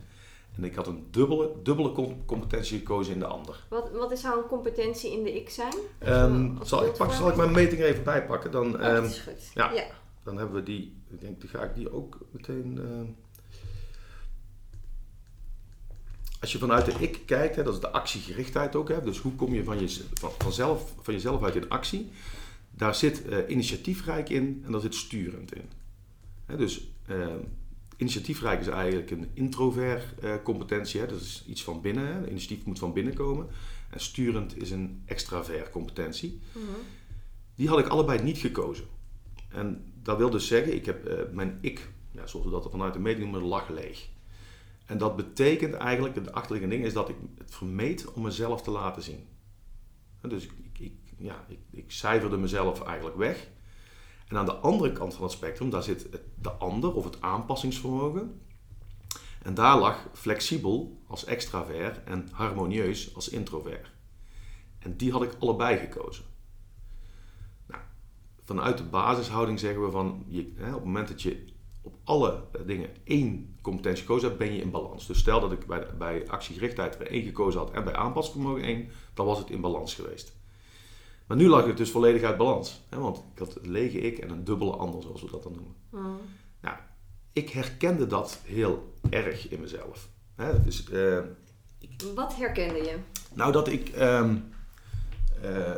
[0.57, 1.93] En ik had een dubbele, dubbele
[2.27, 3.65] competentie gekozen in de ander.
[3.69, 5.75] Wat, wat is zou een competentie in de ik zijn?
[6.07, 8.51] Um, zal, ik pak, zal ik mijn meting even bijpakken?
[8.51, 9.51] Dan, oh, um, is goed.
[9.55, 9.87] Ja, ja,
[10.23, 12.79] Dan hebben we die, ik denk, dan ga ik die ook meteen...
[12.79, 13.09] Uh,
[16.41, 18.89] als je vanuit de ik kijkt, hè, dat is de actiegerichtheid ook.
[18.89, 22.11] Hè, dus hoe kom je van, je, van, vanzelf, van jezelf uit in actie?
[22.79, 25.65] Daar zit uh, initiatiefrijk in en daar zit sturend in.
[26.47, 26.91] Hè, dus...
[27.11, 27.27] Uh,
[27.99, 31.01] Initiatiefrijk is eigenlijk een introvert uh, competentie.
[31.01, 31.07] Hè?
[31.07, 32.07] Dat is iets van binnen.
[32.07, 32.29] Hè?
[32.29, 33.47] initiatief moet van binnen komen.
[33.91, 36.41] En sturend is een extravert competentie.
[36.53, 36.65] Mhm.
[37.55, 38.85] Die had ik allebei niet gekozen.
[39.49, 42.93] En dat wil dus zeggen, ik heb uh, mijn ik, ja, zoals we dat vanuit
[42.93, 44.09] de meting noemen, lag leeg.
[44.87, 48.71] En dat betekent eigenlijk, het achterliggende ding is dat ik het vermeed om mezelf te
[48.71, 49.27] laten zien.
[50.21, 50.53] dus ik,
[51.19, 53.49] ja, ik, ik cijferde mezelf eigenlijk weg.
[54.29, 58.41] En aan de andere kant van het spectrum, daar zit de ander of het aanpassingsvermogen.
[59.43, 63.91] En daar lag flexibel als extravert en harmonieus als introvert.
[64.79, 66.25] En die had ik allebei gekozen.
[67.67, 67.83] Nou,
[68.45, 71.45] vanuit de basishouding zeggen we van, je, hè, op het moment dat je
[71.83, 75.07] op alle dingen één competentie gekozen hebt, ben je in balans.
[75.07, 78.91] Dus stel dat ik bij, bij actiegerichtheid er één gekozen had en bij aanpassingsvermogen één,
[79.15, 80.38] dan was het in balans geweest.
[81.29, 82.81] Maar nu lag het dus volledig uit balans.
[82.89, 82.99] Hè?
[82.99, 85.75] Want ik had een lege ik en een dubbele ander, zoals we dat dan noemen.
[85.91, 86.21] Mm.
[86.61, 86.77] Nou,
[87.33, 90.09] ik herkende dat heel erg in mezelf.
[90.35, 90.63] Hè?
[90.63, 91.19] Dus, uh,
[91.79, 92.97] ik, Wat herkende je?
[93.35, 94.53] Nou, dat ik um,
[95.45, 95.75] uh,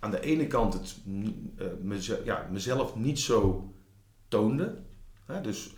[0.00, 3.72] aan de ene kant het, uh, mezelf, ja, mezelf niet zo
[4.28, 4.82] toonde.
[5.24, 5.40] Hè?
[5.40, 5.74] Dus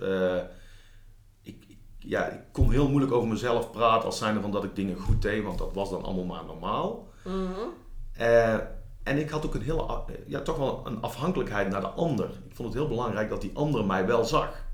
[1.42, 1.64] ik,
[1.98, 5.22] ja, ik kon heel moeilijk over mezelf praten als zijnde van dat ik dingen goed
[5.22, 7.08] deed, want dat was dan allemaal maar normaal.
[8.16, 8.58] Eh,
[9.06, 12.28] en ik had ook een hele, a- ja, toch wel een afhankelijkheid naar de ander.
[12.48, 14.64] Ik vond het heel belangrijk dat die ander mij wel zag.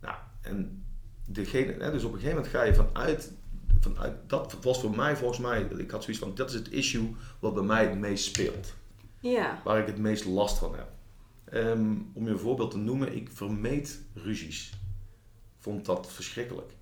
[0.00, 0.84] Nou, en
[1.26, 3.32] degene, hè, dus op een gegeven moment ga je vanuit,
[3.80, 7.14] vanuit, dat was voor mij volgens mij, ik had zoiets van, dat is het issue
[7.38, 8.74] wat bij mij het meest speelt.
[9.20, 9.60] Ja.
[9.64, 10.88] Waar ik het meest last van heb.
[11.44, 14.72] Ehm, om je een voorbeeld te noemen, ik vermeed ruzies.
[15.58, 16.72] Vond dat verschrikkelijk.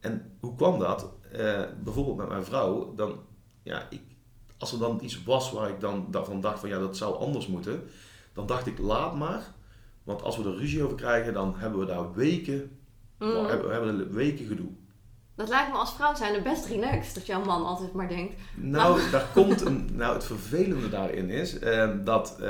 [0.00, 1.10] En hoe kwam dat?
[1.32, 3.20] Eh, bijvoorbeeld met mijn vrouw, dan,
[3.62, 4.00] ja, ik,
[4.62, 7.46] als er dan iets was waar ik dan daarvan dacht van ja, dat zou anders
[7.46, 7.82] moeten,
[8.34, 9.42] dan dacht ik laat maar.
[10.02, 12.78] Want als we er ruzie over krijgen, dan hebben we daar weken,
[13.18, 14.68] hebben, we hebben we weken gedoe.
[15.34, 17.14] Dat lijkt me als vrouw zijn best relaxed.
[17.14, 18.34] Dat jouw man altijd maar denkt.
[18.56, 22.46] Nou, daar komt een, nou, het vervelende daarin is eh, dat, eh,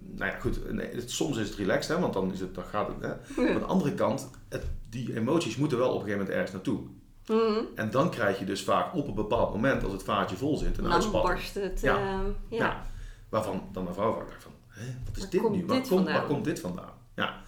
[0.00, 2.64] nou ja, goed, nee, het- soms is het relaxed, hè, want dan, is het, dan
[2.64, 2.96] gaat het.
[3.00, 3.42] Hè.
[3.42, 6.52] Maar aan de andere kant, het, die emoties moeten wel op een gegeven moment ergens
[6.54, 6.80] naartoe.
[7.28, 7.64] Mhm.
[7.74, 10.78] En dan krijg je dus vaak op een bepaald moment, als het vaatje vol zit,
[10.78, 11.80] een Dan barst het.
[11.80, 11.96] Ja.
[11.96, 12.56] ehm, ja.
[12.58, 12.86] Ja.
[13.28, 15.66] Waarvan dan mijn vrouw vaak dacht van, Hè, wat is Waar dit nu?
[15.66, 16.92] Waar, dit komt, waar komt dit vandaan?
[17.14, 17.40] Ja.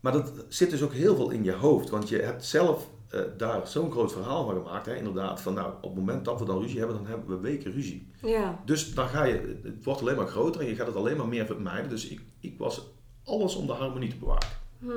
[0.00, 3.20] Maar dat zit dus ook heel veel in je hoofd, want je hebt zelf eh,
[3.36, 4.86] daar zo'n groot verhaal van gemaakt.
[4.86, 4.96] Hè?
[4.96, 7.72] Inderdaad, van nou, op het moment dat we dan ruzie hebben, dan hebben we weken
[7.72, 8.10] ruzie.
[8.22, 8.62] Ja.
[8.64, 11.28] Dus dan ga je, het wordt alleen maar groter en je gaat het alleen maar
[11.28, 11.90] meer vermijden.
[11.90, 12.86] Dus ik, ik was
[13.24, 14.48] alles om de harmonie te bewaren.
[14.78, 14.90] Hm.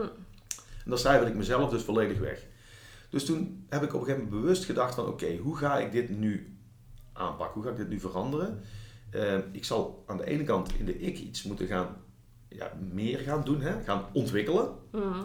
[0.84, 2.46] En dan cijfer ik mezelf dus volledig weg.
[3.10, 5.92] Dus toen heb ik op een gegeven moment bewust gedacht van oké, hoe ga ik
[5.92, 6.58] dit nu
[7.14, 7.54] aanpakken?
[7.54, 8.62] Hoe ga ik dit nu veranderen?
[9.10, 11.96] Eh, ik zal aan de ene kant in de ik iets moeten gaan,
[12.48, 13.82] ja, meer gaan doen, hè?
[13.84, 14.70] gaan ontwikkelen.
[14.92, 15.20] Mhm.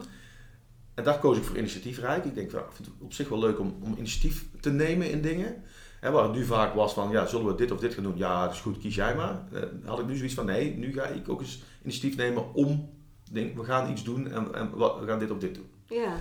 [0.95, 2.25] En daar koos ik voor initiatiefrijk.
[2.25, 5.11] Ik denk, van, ik vind het op zich wel leuk om, om initiatief te nemen
[5.11, 5.63] in dingen.
[6.01, 8.17] Hè, waar het nu vaak was van, ja, zullen we dit of dit gaan doen?
[8.17, 9.43] Ja, dat is goed, kies jij maar.
[9.53, 12.91] Eh, had ik nu zoiets van, nee, nu ga ik ook eens initiatief nemen om,
[13.31, 15.71] denk, we gaan iets doen en, en we gaan dit of dit doen.
[15.87, 16.17] Ja.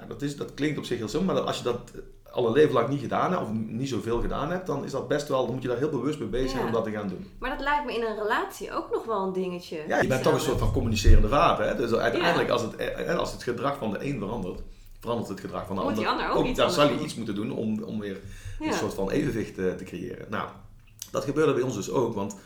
[0.00, 1.78] Nou, dat, is, dat klinkt op zich heel simpel, maar als je dat
[2.30, 5.08] al een leven lang niet gedaan hebt, of niet zoveel gedaan hebt, dan is dat
[5.08, 6.66] best wel, dan moet je daar heel bewust mee bezig zijn Ja.
[6.66, 7.30] om dat te gaan doen.
[7.38, 9.84] Maar dat lijkt me in een relatie ook nog wel een dingetje.
[9.88, 11.66] Ja, je bent toch een soort van communicerende vader.
[11.66, 11.76] Hè?
[11.76, 12.52] Dus uiteindelijk, Ja.
[12.52, 14.60] als, het, eh, als het gedrag van de een verandert,
[15.00, 16.04] verandert het gedrag van de Moet ander.
[16.04, 18.20] die ander ook iets daar anders zal je iets moeten doen om, om weer
[18.60, 18.66] Ja.
[18.66, 20.26] een soort van evenwicht eh, te creëren.
[20.28, 20.48] Nou,
[21.10, 22.36] dat gebeurde bij ons dus ook, want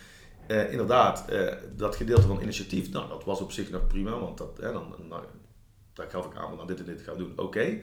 [0.46, 4.38] eh, inderdaad, eh, dat gedeelte van initiatief, nou, dat was op zich nog prima, want
[4.38, 5.22] dat, hè, dan, nou,
[5.94, 7.80] daar gaf ik aan, gaan dit en dit gaan doen, oké.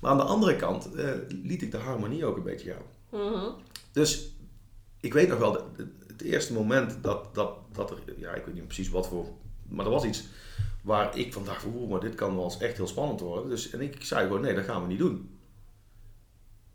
[0.00, 3.20] Maar aan de andere kant eh, liet ik de harmonie ook een beetje gaan.
[3.20, 3.50] Mhm.
[3.92, 4.32] Dus
[5.00, 8.44] ik weet nog wel, de- de- het eerste moment dat, dat, dat er, ja, ik
[8.44, 9.26] weet niet precies wat voor,
[9.68, 10.24] maar er was iets
[10.82, 13.48] waar ik van dacht, oeh, maar dit kan wel eens echt heel spannend worden.
[13.48, 15.38] Dus, en ik zei gewoon, nee, dat gaan we niet doen.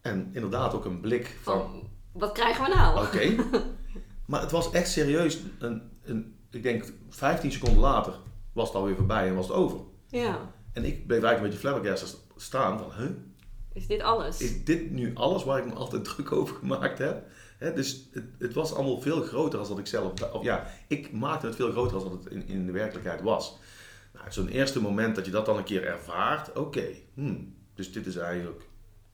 [0.02, 3.06] En inderdaad ook een blik van, Van, wat krijgen we nou?
[3.06, 3.36] oké.
[4.28, 8.13] maar het was echt serieus, een, een, ik denk 15 seconden later
[8.54, 9.80] was het alweer voorbij en was het over.
[10.08, 10.52] Ja.
[10.74, 13.10] En ik bleef eigenlijk een beetje flabbergasted staan van, huh?
[13.74, 14.42] Is dit alles?
[14.42, 17.26] Is dit nu alles waar ik me altijd druk over gemaakt heb?
[17.58, 20.32] Hè, dus het, het was allemaal veel groter dan dat ik zelf...
[20.34, 23.58] Of ja, ik maakte het veel groter dan dat het in, in de werkelijkheid was.
[24.14, 26.86] Nou, Zo'n eerste moment dat je dat dan een keer ervaart, oké.
[27.14, 28.62] hmm, dus dit is eigenlijk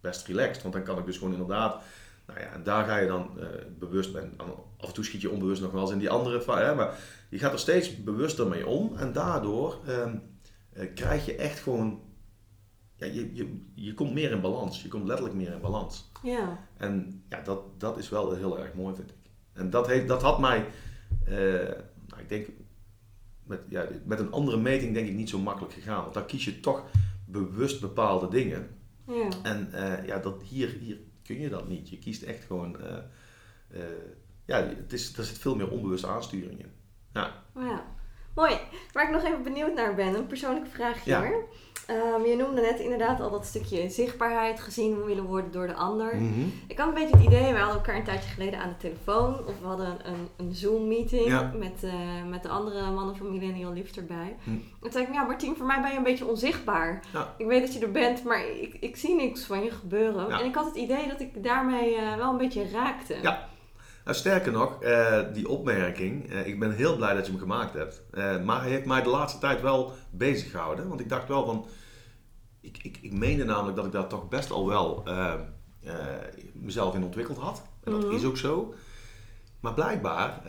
[0.01, 0.61] best relaxed.
[0.61, 1.83] Want dan kan ik dus gewoon inderdaad...
[2.27, 3.47] Nou ja, en daar ga je dan eh,
[3.79, 4.15] bewust...
[4.15, 4.33] En
[4.77, 6.43] af en toe schiet je onbewust nog wel eens in die andere...
[6.51, 6.97] Hè, maar
[7.29, 8.95] je gaat er steeds bewuster mee om.
[8.95, 10.19] En daardoor ehm, eh,
[10.95, 12.01] krijg je echt gewoon...
[12.95, 14.81] Ja, je, je, je komt meer in balans.
[14.81, 16.11] Je komt letterlijk meer in balans.
[16.23, 16.67] Ja.
[16.77, 19.15] En ja, dat, dat is wel heel erg mooi, vind ik.
[19.53, 20.65] En dat, heeft, dat had mij,
[21.25, 21.33] eh,
[22.07, 22.47] nou, ik denk,
[23.43, 26.01] met, ja, met een andere meting denk ik niet zo makkelijk gegaan.
[26.01, 26.83] Want dan kies je toch
[27.25, 28.67] bewust bepaalde dingen.
[29.07, 29.29] Ja.
[29.43, 31.89] En eh, ja, dat, hier, hier kun je dat niet.
[31.89, 32.97] Je kiest echt gewoon, eh,
[33.67, 33.83] eh,
[34.45, 36.71] ja, het is, er zit veel meer onbewuste aansturing in.
[37.13, 37.97] Ja, Ja.
[38.39, 38.57] Mooi.
[38.93, 41.19] Waar ik nog even benieuwd naar ben, een persoonlijke vraagje Ja.
[41.25, 41.43] hoor.
[41.87, 46.15] Ehm, je noemde net inderdaad al dat stukje zichtbaarheid gezien willen worden door de ander.
[46.15, 46.41] Mhm.
[46.67, 49.33] Ik had een beetje het idee, we hadden elkaar een tijdje geleden aan de telefoon.
[49.47, 51.51] Of we hadden een, een Zoom-meeting Ja.
[51.57, 51.93] met, eh,
[52.29, 54.35] met de andere mannen van Millennial Lift erbij.
[54.45, 56.99] En toen zei ik, ja Martien, voor mij ben je een beetje onzichtbaar.
[57.13, 57.33] Ja.
[57.37, 60.27] Ik weet dat je er bent, maar ik, ik zie niks van je gebeuren.
[60.27, 60.39] Ja.
[60.39, 63.15] En ik had het idee dat ik daarmee eh, wel een beetje raakte.
[63.21, 63.47] Ja.
[64.09, 67.73] Nou, sterker nog, eh, die opmerking, eh, ik ben heel blij dat je hem gemaakt
[67.73, 68.01] hebt.
[68.11, 70.87] Eh, maar hij heeft mij de laatste tijd wel bezig gehouden.
[70.87, 71.65] Want ik dacht wel van,
[72.61, 75.03] ik, ik, ik meende namelijk dat ik daar toch best al wel
[76.53, 77.61] mezelf in ontwikkeld had.
[77.83, 78.15] En dat Mhm.
[78.15, 78.73] is ook zo.
[79.59, 80.41] Maar blijkbaar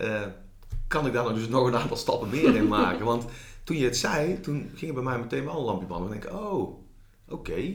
[0.88, 3.05] kan ik daar nou dus nog een aantal stappen meer in maken.
[3.12, 3.25] Want
[3.64, 6.11] toen je het zei, toen ging er bij mij meteen wel een lampje branden.
[6.11, 6.85] En ik denk, oh,
[7.29, 7.75] oké.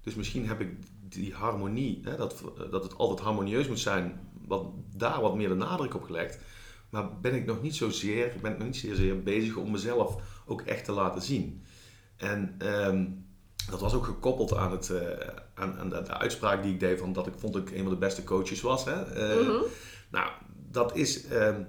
[0.00, 0.68] Dus misschien heb ik
[1.08, 5.54] die harmonie, hè, dat, dat het altijd harmonieus moet zijn, wat, daar wat meer de
[5.54, 6.38] nadruk op gelegd.
[6.90, 10.60] Maar ben ik nog niet zozeer, ben ik nog niet zozeer bezig om mezelf ook
[10.60, 11.62] echt te laten zien.
[12.16, 13.06] En ehm,
[13.70, 14.92] dat was ook gekoppeld aan, het,
[15.54, 17.92] aan, aan de, uitspraak die ik deed van dat ik vond dat ik een van
[17.92, 18.84] de beste coaches was.
[18.84, 19.00] Hè?
[19.42, 19.62] Mhm.
[20.10, 20.30] Nou,
[20.70, 21.62] dat is ehm,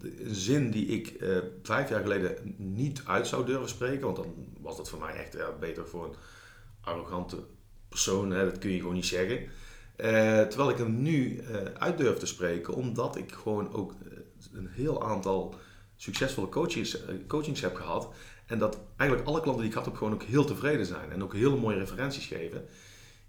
[0.00, 1.24] een zin die ik
[1.62, 5.36] vijf jaar geleden niet uit zou durven spreken, want dan was dat voor mij echt
[5.60, 6.14] beter voor een
[6.80, 7.44] arrogante
[7.88, 8.44] persoon, hè?
[8.44, 9.48] dat kun je gewoon niet zeggen.
[10.48, 11.42] Terwijl ik hem nu
[11.78, 13.94] uit durf te spreken, omdat ik gewoon ook
[14.52, 15.54] een heel aantal
[15.96, 18.08] succesvolle coaches, eh, coachings heb gehad.
[18.46, 21.12] En dat eigenlijk alle klanten die ik had ook gewoon ook heel tevreden zijn.
[21.12, 22.64] En ook hele mooie referenties geven.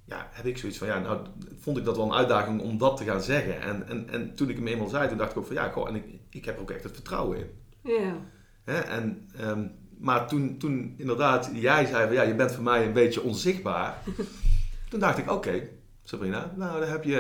[0.06, 1.20] Ja, heb ik zoiets van, ja, nou
[1.60, 3.62] vond ik dat wel een uitdaging om dat te gaan zeggen.
[3.62, 5.88] En, en, en toen ik hem eenmaal zei, toen dacht ik ook van, ja, goh,
[5.88, 7.50] en ik, ik heb er ook echt het vertrouwen in.
[7.82, 8.16] Ja.
[8.64, 8.80] Hè?
[8.80, 12.94] En, um, maar toen, toen inderdaad jij zei van, ja, je bent voor mij een
[12.94, 14.04] beetje onzichtbaar.
[14.90, 15.70] toen dacht ik, oké, okay,
[16.08, 17.20] Sabrina, nou, daar heb, je,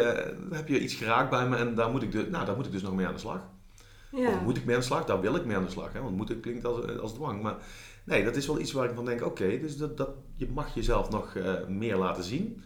[0.49, 2.65] daar heb je iets geraakt bij me en daar moet ik, de, nou, daar moet
[2.65, 3.39] ik dus nog mee aan de slag.
[4.11, 4.29] Ja.
[4.29, 5.05] Of moet ik mee aan de slag?
[5.05, 5.93] Daar wil ik mee aan de slag.
[5.93, 6.01] Hè?
[6.01, 7.41] Want moeten klinkt als, als dwang.
[7.41, 7.55] Maar
[8.03, 10.75] nee, dat is wel iets waar ik van denk, oké, dus dat, dat, je mag
[10.75, 12.63] jezelf nog uh, meer laten zien.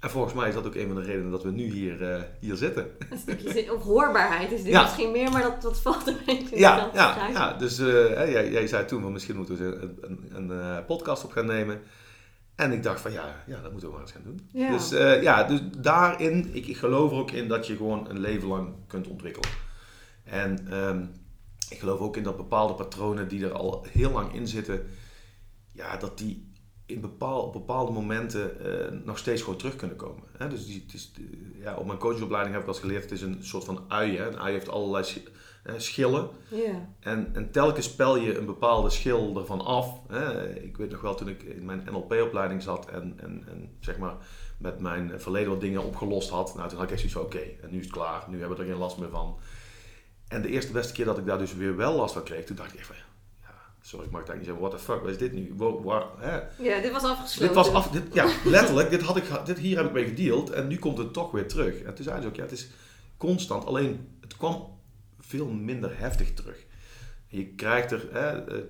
[0.00, 2.22] En volgens mij is dat ook een van de redenen dat we nu hier, uh,
[2.40, 2.86] hier zitten.
[3.10, 4.82] Een stukje of hoorbaarheid is dit ja.
[4.82, 7.86] misschien meer, maar dat, dat valt een beetje ja, ja, ja, dus uh,
[8.32, 11.80] jij, jij zei toen, van misschien moeten we een, een, een podcast op gaan nemen.
[12.54, 14.48] En ik dacht van ja, ja dat moeten we maar eens gaan doen.
[14.52, 14.70] Ja.
[14.70, 14.90] Dus
[15.22, 18.74] ja, dus daarin, ik, ik geloof er ook in dat je gewoon een leven lang
[18.86, 19.50] kunt ontwikkelen.
[20.24, 21.06] En ehm,
[21.68, 24.86] ik geloof ook in dat bepaalde patronen die er al heel lang in zitten,
[25.72, 26.52] ja, dat die
[26.86, 30.24] in bepaal, op bepaalde momenten uh, nog steeds gewoon terug kunnen komen.
[30.38, 30.48] Hè?
[30.48, 31.12] Dus die, het is,
[31.60, 34.16] ja, op mijn coachopleiding heb ik als geleerd, het is een soort van ui.
[34.16, 34.26] Hè?
[34.26, 35.04] Een ui heeft allerlei
[35.76, 36.28] schillen.
[36.48, 36.76] Yeah.
[37.00, 40.00] En, en telkens spel je een bepaalde schil ervan af.
[40.08, 40.54] Hè?
[40.54, 44.14] Ik weet nog wel toen ik in mijn NLP-opleiding zat en, en, en zeg maar
[44.58, 46.54] met mijn verleden wat dingen opgelost had.
[46.54, 48.24] Nou, toen had ik echt zoiets van oké, en nu is het klaar.
[48.28, 49.38] Nu hebben we er geen last meer van.
[50.28, 52.56] En de eerste beste keer dat ik daar dus weer wel last van kreeg, toen
[52.56, 52.96] dacht ik echt van,
[53.42, 55.54] ja, sorry, ik mag het niet zeggen, what the fuck, wat is dit nu?
[55.56, 56.36] Waar, hè?
[56.62, 57.54] Ja, dit was afgesloten.
[57.54, 60.50] Dit was af, dit, ja, letterlijk, dit had ik, dit, hier heb ik mee gedeeld
[60.50, 61.82] en nu komt het toch weer terug.
[61.82, 62.70] En toen zei ze ook, ja, het is
[63.16, 64.73] constant, alleen het kwam
[65.26, 66.66] veel minder heftig terug.
[67.26, 68.64] Je krijgt er, hè, eh,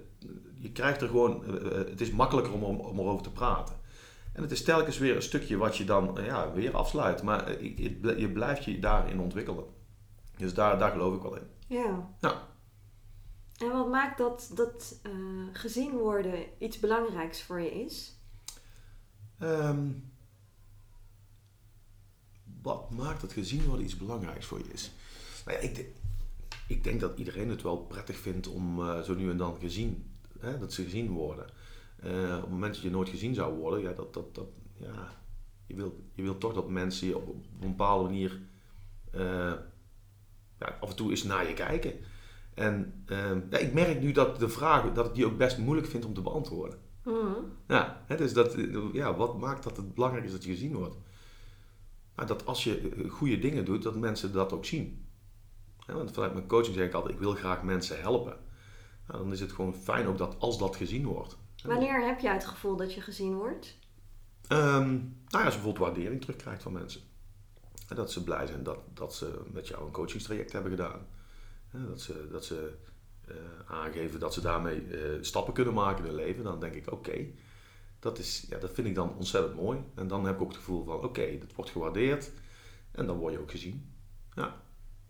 [0.55, 3.77] je krijgt er gewoon, eh, eh, het is makkelijker om, om, om erover te praten.
[4.33, 7.23] En het is telkens weer een stukje wat je dan ja, weer afsluit.
[7.23, 9.65] Maar je blijft je daarin ontwikkelen.
[10.37, 11.47] Dus daar, daar geloof ik wel in.
[11.67, 12.09] Ja.
[12.21, 12.49] ja.
[13.57, 15.13] En wat maakt dat, dat uh,
[15.53, 18.19] gezien worden iets belangrijks voor je is?
[19.39, 19.91] Ehm,
[22.63, 24.93] wat maakt dat gezien worden iets belangrijks voor je is?
[25.45, 25.87] Nou ja, ik,
[26.67, 30.17] ik denk dat iedereen het wel prettig vindt om uh, zo nu en dan gezien,
[30.39, 31.47] hè, dat ze gezien worden.
[32.05, 35.13] Uh, op het moment dat je nooit gezien zou worden, ja, dat, dat, dat, ja,
[35.67, 38.41] je, wil, je wil toch dat mensen je op, op een bepaalde manier
[40.59, 41.93] ja, af en toe eens naar je kijken.
[42.55, 45.89] En ehm, ja, ik merk nu dat de vraag, dat ik die ook best moeilijk
[45.89, 46.79] vind om te beantwoorden.
[47.05, 47.33] Mhm.
[47.69, 48.57] Ja, hè, dus dat,
[48.93, 50.97] ja, wat maakt dat het belangrijk is dat je gezien wordt?
[52.17, 55.04] Nou, dat als je eh, goede dingen doet, dat mensen dat ook zien.
[55.87, 58.37] Want vanuit mijn coaching zeg ik altijd, ik wil graag mensen helpen.
[59.07, 61.37] Nou, dan is het gewoon fijn ook dat als dat gezien wordt.
[61.63, 63.79] Wanneer heb jij het gevoel dat je gezien wordt?
[64.49, 67.01] Um, nou ja, als je bijvoorbeeld waardering terugkrijgt van mensen.
[67.87, 71.07] Dat ze blij zijn dat, dat ze met jou een coachingstraject hebben gedaan.
[71.71, 72.75] Dat ze, dat ze
[73.29, 76.45] uh, aangeven dat ze daarmee uh, stappen kunnen maken in hun leven.
[76.45, 77.27] Dan denk ik, oké,
[77.99, 79.79] dat dat, ja, dat vind ik dan ontzettend mooi.
[79.95, 82.31] En dan heb ik ook het gevoel van, oké, okay, dat wordt gewaardeerd.
[82.91, 83.95] En dan word je ook gezien.
[84.35, 84.63] Ja,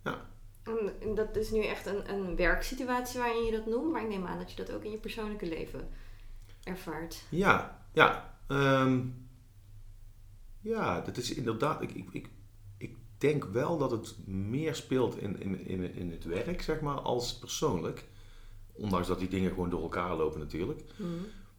[0.05, 0.33] ja.
[0.65, 3.93] En dat is nu echt een, een werksituatie waarin je dat noemt.
[3.93, 5.89] Maar ik neem aan dat je dat ook in je persoonlijke leven
[6.63, 7.23] ervaart.
[7.29, 8.39] Ja, ja.
[8.49, 9.29] Um,
[10.61, 11.83] ja, dat is inderdaad...
[11.83, 12.29] Ik, ik, ik,
[13.19, 17.39] denk wel dat het meer speelt in, in, in, in het werk, zeg maar, als
[17.39, 18.05] persoonlijk.
[18.73, 20.81] Ondanks dat die dingen gewoon door elkaar lopen natuurlijk.
[20.97, 21.09] Mhm.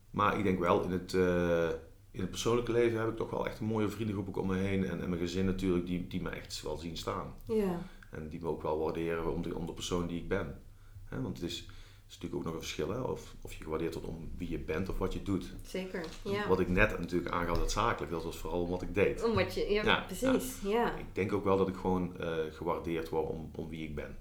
[0.10, 1.70] Maar ik denk wel in het, uh,
[2.12, 4.86] in het persoonlijke leven heb ik toch wel echt een mooie vriendengroep om me heen.
[4.86, 7.34] En, en mijn gezin natuurlijk, die, die me echt wel zien staan.
[7.48, 7.82] Ja.
[8.12, 10.62] En die me ook wel waarderen om de, om de persoon die ik ben.
[11.10, 11.66] want het is
[12.08, 13.00] is natuurlijk ook nog een verschil, hè?
[13.00, 15.54] Of, of je gewaardeerd wordt om wie je bent of wat je doet.
[15.68, 16.48] Zeker, ja.
[16.48, 19.24] Wat ik net natuurlijk aangaf, dat zakelijk, dat was vooral wat ik deed.
[19.24, 20.96] Om wat je, ja, precies, ja.
[20.98, 24.18] Ik denk ook wel dat ik gewoon uh, gewaardeerd word om, om wie ik ben.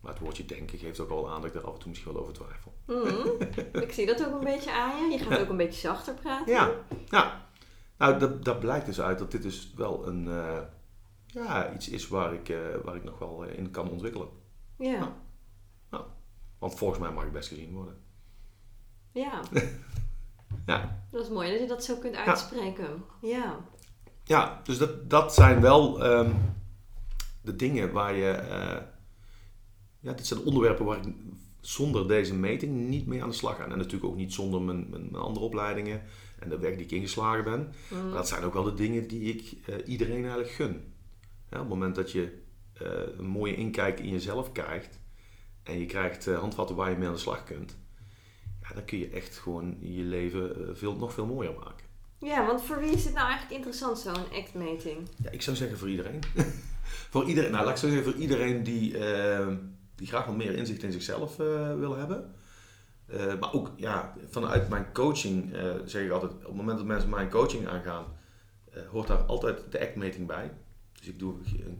[0.00, 2.12] Maar het woordje denken geeft ook al aan dat ik daar af en toe misschien
[2.12, 2.74] wel over twijfel.
[2.86, 5.18] Mm ik zie dat ook een beetje aan je.
[5.18, 6.52] Je gaat ook een beetje zachter praten.
[6.52, 6.74] Ja,
[7.08, 7.48] ja.
[7.98, 10.58] Nou, dat, dat blijkt dus uit dat dit dus wel een, uh,
[11.32, 14.28] ja, iets is waar ik, uh, waar ik nog wel in kan ontwikkelen.
[14.76, 15.16] Ja.
[16.60, 17.96] Want volgens mij mag ik best gezien worden.
[19.12, 19.40] Ja.
[20.66, 21.04] ja.
[21.10, 23.04] Dat is mooi dat je dat zo kunt uitspreken.
[23.20, 23.58] Ja.
[24.24, 26.34] Ja, dus dat, dat zijn wel um,
[27.42, 28.42] de dingen waar je...
[28.48, 28.86] Uh,
[30.00, 31.14] ja, dit zijn onderwerpen waar ik
[31.60, 33.64] zonder deze meting niet mee aan de slag ga.
[33.64, 36.02] En natuurlijk ook niet zonder mijn, mijn, mijn andere opleidingen
[36.38, 37.72] en de weg die ik ingeslagen ben.
[37.90, 40.92] Maar dat zijn ook wel de dingen die ik eh, iedereen eigenlijk gun.
[41.50, 42.42] Ja, op het moment dat je
[42.80, 44.98] eh, een mooie inkijk in jezelf krijgt
[45.62, 47.76] en je krijgt eh, handvatten waar je mee aan de slag kunt,
[48.62, 51.88] ja, dan kun je echt gewoon je leven eh, veel, nog veel mooier maken.
[52.18, 55.08] Ja, want voor wie is het nou eigenlijk interessant, zo'n act-meting?
[55.22, 56.20] Ja, ik zou zeggen voor iedereen.
[57.12, 58.92] voor iedereen, nou laat ik zo zeggen, voor iedereen die,
[59.94, 61.36] die graag wat meer inzicht in zichzelf
[61.76, 62.34] wil hebben.
[63.40, 67.30] Maar ook ja, vanuit mijn coaching zeg ik altijd, op het moment dat mensen mijn
[67.30, 68.04] coaching aangaan,
[68.90, 70.50] hoort daar altijd de act-meting bij.
[71.00, 71.34] Dus ik doe,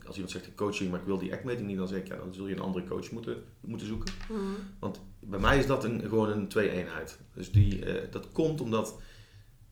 [0.07, 2.35] als iemand zegt coaching, maar ik wil die act-meting niet, dan zeg ik ja, dan
[2.35, 4.13] zul je een andere coach moeten, moeten zoeken.
[4.29, 4.91] Mhm.
[5.21, 7.19] Bij mij is dat een, gewoon een twee-eenheid.
[7.35, 9.01] Dus die, eh, dat komt omdat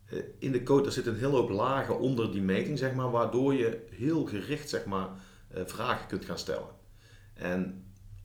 [0.05, 3.11] eh, in de code er zit een hele hoop lagen onder die meting, zeg maar,
[3.11, 5.09] waardoor je heel gericht zeg maar,
[5.49, 6.69] eh, vragen kunt gaan stellen.
[7.35, 7.85] En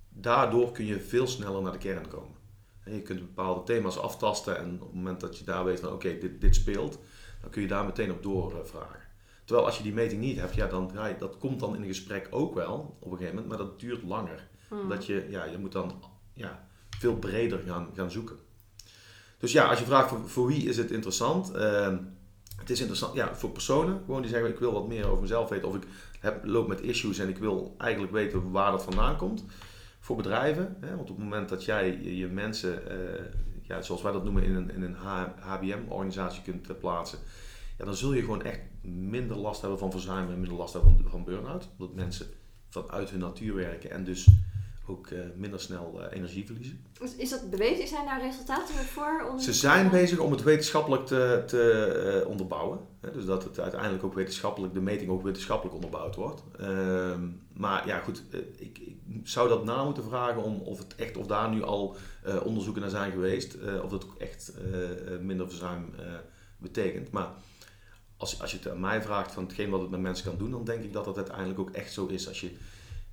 [0.10, 2.38] daardoor kun je veel sneller naar de kern komen.
[2.84, 5.92] En je kunt bepaalde thema's aftasten en op het moment dat je daar weet van
[5.94, 7.00] oké, dit, dit speelt,
[7.42, 9.03] dan kun je daar meteen op doorvragen.
[9.46, 11.88] Terwijl als je die meting niet hebt, ja, dan, ja, dat komt dan in een
[11.88, 14.48] gesprek ook wel op een gegeven moment, maar dat duurt langer.
[14.70, 18.36] Omdat je, ja, je moet dan ja, veel breder gaan, gaan zoeken.
[19.38, 21.52] Dus ja, als je vraagt voor, voor wie is het interessant?
[21.52, 21.98] Ehm,
[22.58, 25.50] het is interessant ja, voor personen, gewoon die zeggen ik wil wat meer over mezelf
[25.50, 25.84] weten of ik
[26.20, 29.44] heb, loop met issues en ik wil eigenlijk weten waar dat vandaan komt.
[30.00, 33.26] Voor bedrijven, hè, want op het moment dat jij je, je mensen, eh,
[33.62, 34.96] ja, zoals wij dat noemen, in een, in een
[35.40, 37.20] HBM-organisatie kunt eh, plaatsen,
[37.84, 40.92] ja, dan zul je gewoon echt minder last hebben van verzuim en minder last hebben
[40.92, 41.70] van, van burn-out.
[41.78, 42.28] Omdat mensen
[42.70, 44.28] vanuit hun natuur werken en dus
[44.88, 46.86] ook eh, minder snel eh, energie verliezen.
[47.02, 47.88] Is, is dat bewezen?
[47.88, 49.28] Zijn daar resultaten voor?
[49.32, 51.72] Om Ze zijn bezig om het wetenschappelijk te, te
[52.22, 52.80] eh, onderbouwen.
[53.02, 56.44] Hè, dus dat het uiteindelijk ook wetenschappelijk, de meting ook wetenschappelijk onderbouwd wordt.
[56.60, 58.24] Ehm, maar ja, goed,
[58.58, 61.96] ik, ik zou dat na moeten vragen om of het echt, of daar nu al
[62.24, 63.54] eh, onderzoeken naar zijn geweest.
[63.54, 66.06] eh, of dat ook echt eh, minder verzuim eh,
[66.58, 67.12] betekent.
[67.12, 67.28] Maar
[68.24, 70.52] als, als je het aan mij vraagt van hetgeen wat het met mensen kan doen,
[70.52, 72.28] dan denk ik dat dat uiteindelijk ook echt zo is.
[72.28, 72.52] Als je,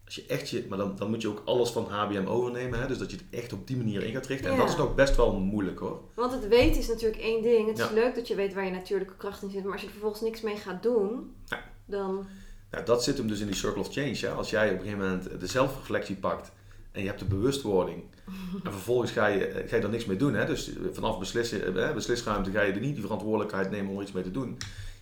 [0.05, 2.81] als je echt je, maar dan, dan moet je ook alles van HBM overnemen.
[2.81, 2.87] Hè?
[2.87, 4.51] Dus dat je het echt op die manier in gaat richten.
[4.51, 6.01] En dat is nog best wel moeilijk hoor.
[6.15, 7.69] Want het weten is natuurlijk één ding.
[7.69, 9.63] Het is leuk dat je weet waar je natuurlijke kracht in zit.
[9.63, 11.65] Maar als je er vervolgens niks mee gaat doen, Ja.
[11.85, 12.27] dan...
[12.71, 14.17] Nou, dat zit hem dus in die circle of change.
[14.21, 14.29] Hè?
[14.29, 16.53] Als jij op een gegeven moment de zelfreflectie pakt
[16.93, 18.03] en je hebt de bewustwording.
[18.65, 20.35] en vervolgens ga je, ga je er niks mee doen.
[20.35, 20.47] Hè?
[20.47, 24.13] Dus vanaf beslissen, eh, beslisruimte ga je er niet die verantwoordelijkheid nemen om er iets
[24.13, 24.57] mee te doen.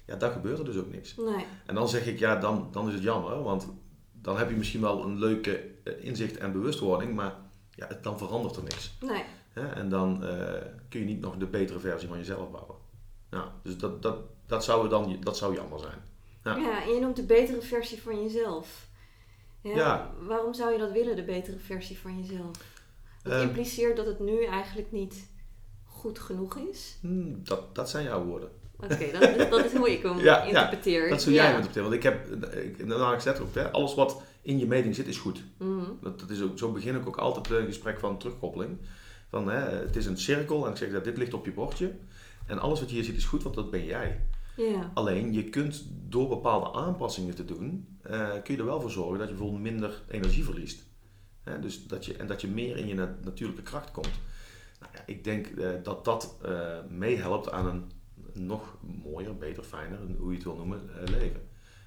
[0.08, 1.16] Ja, dan gebeurt er dus ook niks.
[1.16, 1.44] Nee.
[1.66, 3.42] En dan zeg ik, ja, dan, dan is het jammer.
[3.42, 3.68] Want
[4.12, 7.14] dan heb je misschien wel een leuke eh, inzicht en bewustwording.
[7.14, 7.34] Maar
[7.74, 8.92] ja, het- dan verandert er niks.
[9.00, 9.24] Nee.
[9.74, 12.76] En dan eh, kun je niet nog de betere versie van jezelf bouwen.
[13.30, 15.98] Nou, dus dat, dat, dat, zou dan, dat zou jammer zijn.
[16.44, 16.56] Ja.
[16.56, 16.82] Ja.
[16.82, 18.88] en je noemt de betere versie van jezelf.
[19.62, 20.10] Ja, Ja.
[20.20, 22.56] Waarom zou je dat willen, de betere versie van jezelf?
[23.22, 23.42] Dat Ehm.
[23.42, 25.28] impliceert dat het nu eigenlijk niet
[25.84, 26.98] goed genoeg is.
[27.00, 28.50] Hmm, dat, dat zijn jouw woorden.
[28.82, 31.08] Oké, dat, is- dat is hoe ik hem Ja, ja, interpreteer.
[31.08, 31.88] Dat zou jij moeten vertellen.
[31.90, 35.18] Want ik heb, ik, nou, ik erop, hè, alles wat in je meting zit is
[35.18, 35.42] goed.
[35.58, 35.84] Mhm.
[36.00, 38.78] Dat, dat is ook, zo begin ik ook altijd een gesprek van terugkoppeling.
[39.28, 41.92] Van, hè, het is een cirkel en ik zeg dat dit ligt op je bordje.
[42.46, 44.20] En alles wat je hier ziet is goed, want dat ben jij.
[44.94, 49.18] Alleen, je kunt door bepaalde aanpassingen te doen, eh, kun je er wel voor zorgen
[49.18, 50.84] dat je bijvoorbeeld minder energie verliest.
[51.44, 54.10] Hè, dus dat je, en dat je meer in je na- natuurlijke kracht komt.
[54.80, 56.50] Nou, ja, ik denk eh, dat dat eh,
[56.88, 57.90] meehelpt aan een
[58.38, 61.40] nog mooier, beter, fijner, hoe je het wil noemen, eh, leven.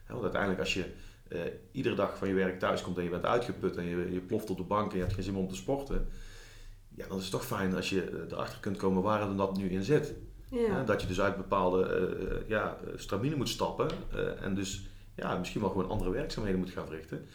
[0.08, 0.86] Want uiteindelijk als je
[1.28, 1.40] eh,
[1.72, 4.50] iedere dag van je werk thuis komt en je bent uitgeput en je, je ploft
[4.50, 6.08] op de bank en je hebt geen zin om te sporten,
[6.96, 9.58] ja, dan is het toch fijn als je eh, erachter kunt komen waar er dat
[9.58, 10.14] nu in zit.
[10.50, 10.84] Ja.
[10.84, 13.90] Dat je dus uit bepaalde ja, stramine moet stappen
[14.40, 14.86] en dus
[15.16, 17.26] ja, misschien wel gewoon andere werkzaamheden moet gaan verrichten.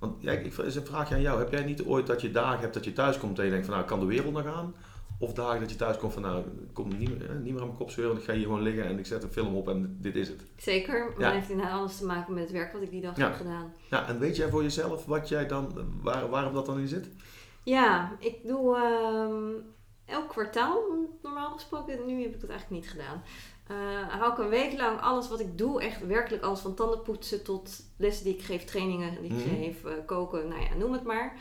[0.00, 1.38] Want ja, ik, is een vraagje aan jou.
[1.38, 3.66] Heb jij niet ooit dat je dagen hebt dat je thuis komt en je denkt
[3.66, 4.74] van nou, kan de wereld nog aan?
[5.22, 7.66] Of dagen dat je thuis komt van nou, ik kom niet meer, niet meer aan
[7.66, 9.96] mijn kop zeuren, ik ga hier gewoon liggen en ik zet een film op en
[10.00, 10.44] dit is het.
[10.56, 11.24] Zeker, maar Ja.
[11.26, 13.26] dat heeft inderdaad alles te maken met het werk wat ik die dag Ja.
[13.26, 13.72] heb gedaan.
[13.90, 17.08] Ja, en weet jij voor jezelf wat jij dan, waar, waarom dat dan in zit?
[17.64, 19.52] Ja, ik doe ehm,
[20.04, 20.80] elk kwartaal
[21.22, 22.06] normaal gesproken.
[22.06, 23.22] Nu heb ik dat eigenlijk niet gedaan.
[23.66, 27.42] Eh, hou ik een week lang alles wat ik doe, echt werkelijk alles van tandenpoetsen
[27.44, 29.54] tot lessen die ik geef, trainingen die ik Mhm.
[29.54, 31.36] geef, eh, koken, nou ja, noem het maar.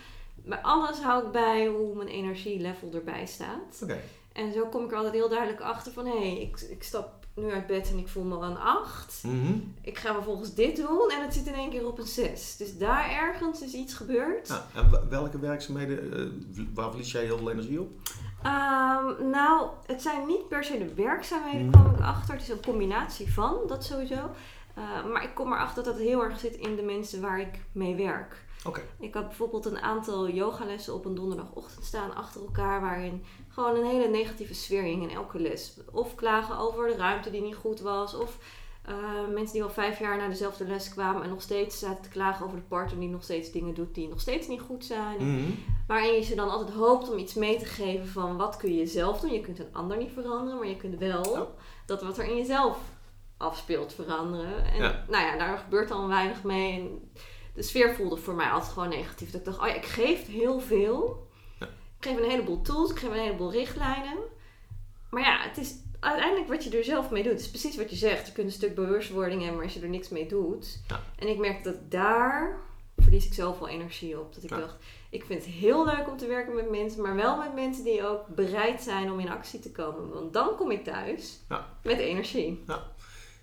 [0.49, 3.85] Bij alles hou ik bij hoe mijn energielevel erbij staat.
[4.33, 7.17] En zo kom ik er altijd heel duidelijk achter van, hé, hey, ik, ik stap
[7.33, 9.21] nu uit bed en ik voel me een 8.
[9.23, 9.53] Mhm.
[9.81, 12.57] Ik ga vervolgens dit doen en het zit in één keer op een 6.
[12.57, 14.47] Dus daar ergens is iets gebeurd.
[14.47, 16.13] Ja, en welke werkzaamheden,
[16.57, 17.89] eh, waar verlies jij heel veel energie op?
[18.43, 21.71] Ehm, nou, het zijn niet per se de werkzaamheden, Mhm.
[21.81, 22.33] kwam ik achter.
[22.33, 24.29] Het is een combinatie van, dat sowieso.
[24.73, 27.59] Eh, maar ik kom erachter dat het heel erg zit in de mensen waar ik
[27.71, 28.45] mee werk.
[28.99, 33.85] Ik had bijvoorbeeld een aantal yogalessen op een donderdagochtend staan achter elkaar, waarin gewoon een
[33.85, 35.77] hele negatieve sfeer hing in elke les.
[35.91, 38.37] Of klagen over de ruimte die niet goed was, of
[38.85, 38.95] eh,
[39.33, 42.45] mensen die al vijf jaar naar dezelfde les kwamen en nog steeds zaten te klagen
[42.45, 45.15] over de partner die nog steeds dingen doet die nog steeds niet goed zijn.
[45.17, 45.51] Mhm.
[45.87, 48.85] Waarin je ze dan altijd hoopt om iets mee te geven van wat kun je
[48.85, 49.33] zelf doen.
[49.33, 51.55] Je kunt een ander niet veranderen, maar je kunt wel
[51.85, 52.77] dat wat er in jezelf
[53.37, 54.65] afspeelt veranderen.
[54.65, 55.05] En Ja.
[55.07, 56.79] nou ja, daar gebeurt dan weinig mee.
[56.79, 57.11] En
[57.59, 59.31] de sfeer voelde voor mij altijd gewoon negatief.
[59.31, 61.27] Dat ik dacht, oh ja, ik geef heel veel.
[61.59, 61.65] Ja.
[61.65, 64.17] Ik geef een heleboel tools, ik geef een heleboel richtlijnen.
[65.09, 67.31] Maar ja, het is uiteindelijk wat je er zelf mee doet.
[67.31, 68.27] Het is precies wat je zegt.
[68.27, 70.79] Je kunt een stuk bewustwording hebben, maar als je er niks mee doet.
[70.87, 70.99] Ja.
[71.17, 72.59] En ik merk dat daar
[72.97, 74.33] verlies ik zoveel energie op.
[74.33, 74.57] Dat ik Ja.
[74.59, 74.75] dacht,
[75.09, 78.07] ik vind het heel leuk om te werken met mensen, maar wel met mensen die
[78.07, 80.09] ook bereid zijn om in actie te komen.
[80.13, 81.67] Want dan kom ik thuis Ja.
[81.83, 82.63] met energie.
[82.67, 82.83] Ja,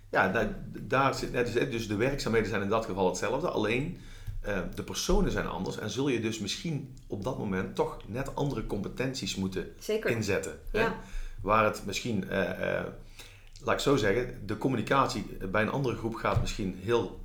[0.09, 3.49] daar, daar zit, net dus, dus de werkzaamheden zijn in dat geval hetzelfde.
[3.49, 3.97] Alleen
[4.41, 5.77] eh, de personen zijn anders.
[5.77, 10.09] En zul je dus misschien op dat moment toch net andere competenties moeten Zeker.
[10.09, 10.59] inzetten.
[10.71, 10.79] Hè?
[10.79, 10.95] Ja.
[11.41, 12.85] Waar het misschien, eh, eh,
[13.63, 17.19] laat ik zo zeggen, de communicatie bij een andere groep gaat misschien heel,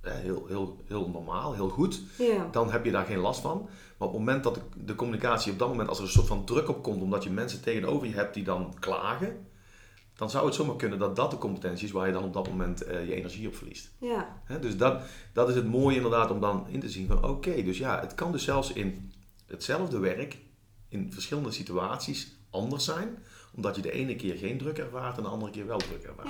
[0.00, 2.00] heel, heel, heel normaal, heel goed.
[2.18, 2.48] Ja.
[2.50, 3.68] Dan heb je daar geen last van.
[3.98, 6.26] Maar op het moment dat de, de communicatie op dat moment, als er een soort
[6.26, 9.46] van druk op komt, omdat je mensen tegenover je hebt die dan klagen,
[10.16, 12.48] dan zou het zomaar kunnen dat dat de competentie is waar je dan op dat
[12.48, 13.90] moment eh, je energie op verliest.
[13.98, 14.42] Ja.
[14.60, 15.02] Dus dat,
[15.32, 18.14] dat is het mooie inderdaad om dan in te zien van oké, dus ja, het
[18.14, 19.12] kan dus zelfs in
[19.46, 20.38] hetzelfde werk
[20.88, 23.18] in verschillende situaties anders zijn,
[23.54, 26.28] omdat je de ene keer geen druk ervaart en de andere keer wel druk ervaart.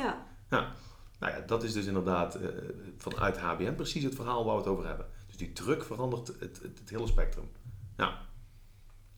[0.49, 0.72] Ja.
[1.18, 2.49] Nou ja, dat is dus inderdaad eh,
[2.97, 5.07] vanuit HBM precies het verhaal waar we het over hebben.
[5.26, 7.51] Dus die druk verandert het, het, het hele spectrum.
[7.97, 8.24] Ja.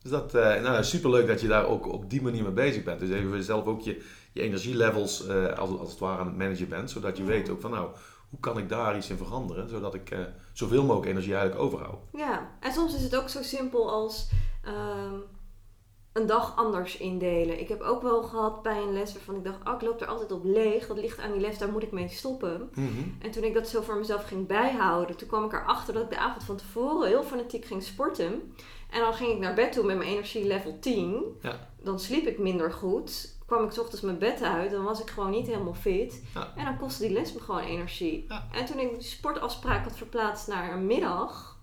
[0.07, 3.01] Dus dat, eh nou, superleuk dat je daar ook op die manier mee bezig bent.
[3.01, 4.03] Dus even zelf ook je,
[4.33, 6.91] je energielevels eh, als, als het ware aan het managen bent.
[6.91, 7.29] Zodat je Ja.
[7.29, 7.89] weet ook van nou,
[8.31, 9.69] hoe kan ik daar iets in veranderen?
[9.69, 10.19] Zodat ik eh,
[10.53, 11.99] zoveel mogelijk energie eigenlijk overhoud.
[12.13, 14.29] Ja, en soms is het ook zo simpel als
[14.65, 15.15] ehm,
[16.13, 17.61] een dag anders indelen.
[17.61, 20.07] Ik heb ook wel gehad bij een les waarvan ik dacht, oh, ik loop er
[20.07, 20.87] altijd op leeg.
[20.87, 22.71] Dat ligt aan die les, daar moet ik mee stoppen.
[23.23, 26.11] En toen ik dat zo voor mezelf ging bijhouden, toen kwam ik erachter dat ik
[26.11, 28.53] de avond van tevoren heel fanatiek ging sporten.
[28.91, 31.25] En dan ging ik naar bed toe met mijn energie level 10.
[31.43, 31.69] Ja.
[31.83, 33.35] Dan sliep ik minder goed.
[33.47, 36.23] Kwam ik 's ochtends mijn bed uit, dan was ik gewoon niet helemaal fit.
[36.35, 36.53] Ja.
[36.57, 38.25] En dan kostte die les me gewoon energie.
[38.29, 38.49] Ja.
[38.53, 41.56] En toen ik die sportafspraak had verplaatst naar een middag,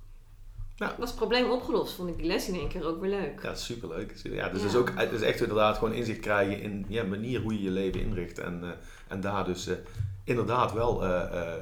[0.76, 0.96] Ja.
[1.00, 1.94] was het probleem opgelost.
[1.94, 3.40] Vond ik die les in één keer ook weer leuk.
[3.44, 4.14] Ja, superleuk.
[4.24, 4.44] Ja, dus Ja.
[4.50, 7.62] Het, is ook, het is echt inderdaad gewoon inzicht krijgen in ja, manier hoe je
[7.64, 8.40] je leven inricht.
[8.40, 8.70] En, eh,
[9.08, 9.76] en daar dus eh,
[10.24, 11.56] inderdaad wel eh,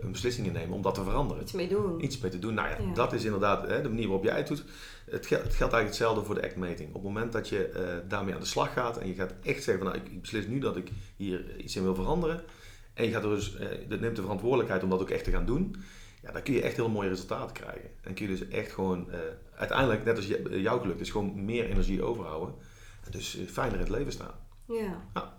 [0.00, 1.42] een beslissing in nemen om dat te veranderen.
[1.42, 2.04] Iets mee doen.
[2.04, 2.54] Iets mee te doen.
[2.54, 2.94] Nou ja, Ja.
[2.94, 4.64] dat is inderdaad hè, de manier waarop jij het doet.
[5.10, 6.88] Het, gel- het geldt eigenlijk hetzelfde voor de actmeting.
[6.88, 7.70] Op het moment dat je
[8.08, 10.46] daarmee aan de slag gaat en je gaat echt zeggen van nou, ik, ik beslis
[10.46, 12.42] nu dat ik hier iets in wil veranderen.
[12.94, 13.56] En je gaat er dus,
[13.88, 15.76] je neemt de verantwoordelijkheid om dat ook echt te gaan doen.
[16.26, 17.90] Ja, dan kun je echt heel mooie resultaten krijgen.
[18.02, 19.18] En kun je dus echt gewoon, eh,
[19.56, 22.54] uiteindelijk, net als je, jou gelukt is, gewoon meer energie overhouden.
[23.04, 24.34] En dus eh, fijner in het leven staan.
[24.66, 25.02] Ja.
[25.14, 25.34] Ja.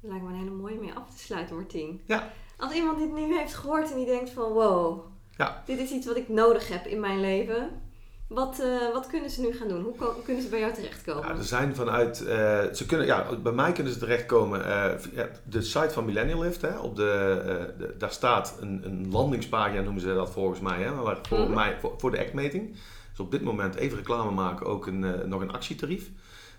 [0.00, 2.00] Dat lijkt me een hele mooie mee af te sluiten, Martien.
[2.06, 2.32] Ja.
[2.56, 5.04] Als iemand dit nu heeft gehoord en die denkt van wow,
[5.36, 5.62] Ja.
[5.66, 7.82] dit is iets wat ik nodig heb in mijn leven.
[8.30, 9.82] Wat, eh, wat kunnen ze nu gaan doen?
[9.82, 11.22] Hoe kunnen ze bij jou terechtkomen?
[11.28, 14.60] Ja, er zijn vanuit, eh, ze kunnen, ja, bij mij kunnen ze terechtkomen.
[15.00, 17.42] via de site van Millennial Lift, hè, op de,
[17.78, 21.54] de- daar staat een, een landingspagina, noemen ze dat volgens mij, hè, maar voor, Mhm.
[21.54, 22.70] mij, voor, voor de actmeting.
[23.10, 26.10] Dus op dit moment even reclame maken, ook een, nog een actietarief.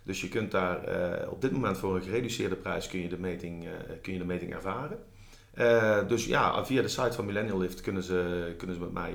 [0.04, 0.80] Dus je kunt daar
[1.30, 3.68] op dit moment voor een gereduceerde prijs kun je de meting,
[4.02, 5.00] kun je de meting ervaren.
[6.08, 9.14] Dus ja, via de site van Millennial Lift kunnen ze, kunnen ze met mij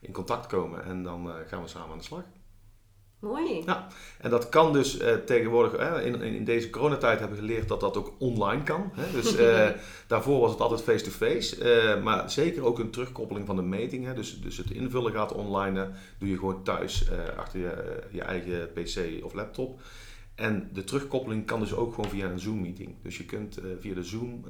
[0.00, 2.24] in contact komen en dan eh, gaan we samen aan de slag.
[3.20, 3.62] Mooi.
[3.66, 3.86] Ja.
[4.18, 7.96] En dat kan dus eh, tegenwoordig, in, in deze coronatijd hebben we geleerd dat dat
[7.96, 8.90] ook online kan.
[8.92, 9.12] Hè?
[9.12, 9.68] Dus eh,
[10.06, 12.00] daarvoor was het altijd face-to-face.
[12.02, 14.04] maar zeker ook een terugkoppeling van de meting.
[14.04, 14.14] Hè?
[14.14, 15.90] Dus, dus het invullen gaat online.
[16.18, 19.80] doe je gewoon thuis achter je, je eigen pc of laptop.
[20.34, 22.94] En de terugkoppeling kan dus ook gewoon via een Zoom-meeting.
[23.02, 24.44] Dus je kunt via de Zoom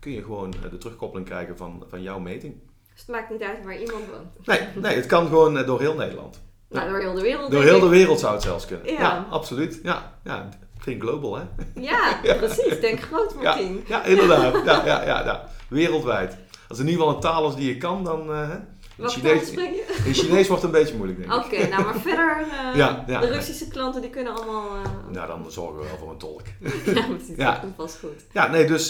[0.00, 2.54] kun je gewoon de terugkoppeling krijgen van, van jouw meting.
[2.98, 4.46] Dus het maakt niet uit waar iemand woont.
[4.46, 6.40] Nee, nee het kan gewoon eh, door heel Nederland.
[6.68, 7.50] Nou, door heel de wereld.
[7.50, 8.86] Door heel de wereld zou het zelfs kunnen.
[8.92, 9.00] Ja.
[9.00, 9.80] Ja, absoluut.
[9.82, 10.48] Ja, ja,
[10.84, 11.42] think global, hè?
[11.80, 12.80] Ja, precies.
[12.80, 13.84] Denk groot, Ja, Martien.
[13.86, 14.64] ja inderdaad.
[14.64, 15.48] Ja, ja, ja, ja.
[15.68, 16.36] Wereldwijd.
[16.68, 18.20] Als er in ieder geval een taal is die je kan, dan...
[18.34, 18.64] in,
[18.96, 20.00] Wat Chinees, je?
[20.04, 21.44] in Chinees wordt het een beetje moeilijk, denk ik.
[21.44, 22.36] Oké, nou maar verder,
[22.72, 23.20] eh, Ja, ja.
[23.20, 24.64] de Russische klanten die kunnen allemaal...
[25.10, 26.42] Nou, dan zorgen we wel voor een tolk.
[26.94, 27.50] ja, precies, Ja.
[27.50, 28.24] dat komt vast goed.
[28.32, 28.88] Ja, nee, dus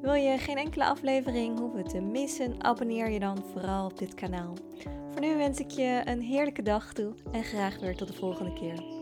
[0.00, 4.54] Wil je geen enkele aflevering hoeven te missen, abonneer je dan vooral op dit kanaal.
[5.10, 8.52] Voor nu wens ik je een heerlijke dag toe en graag weer tot de volgende
[8.52, 8.93] keer.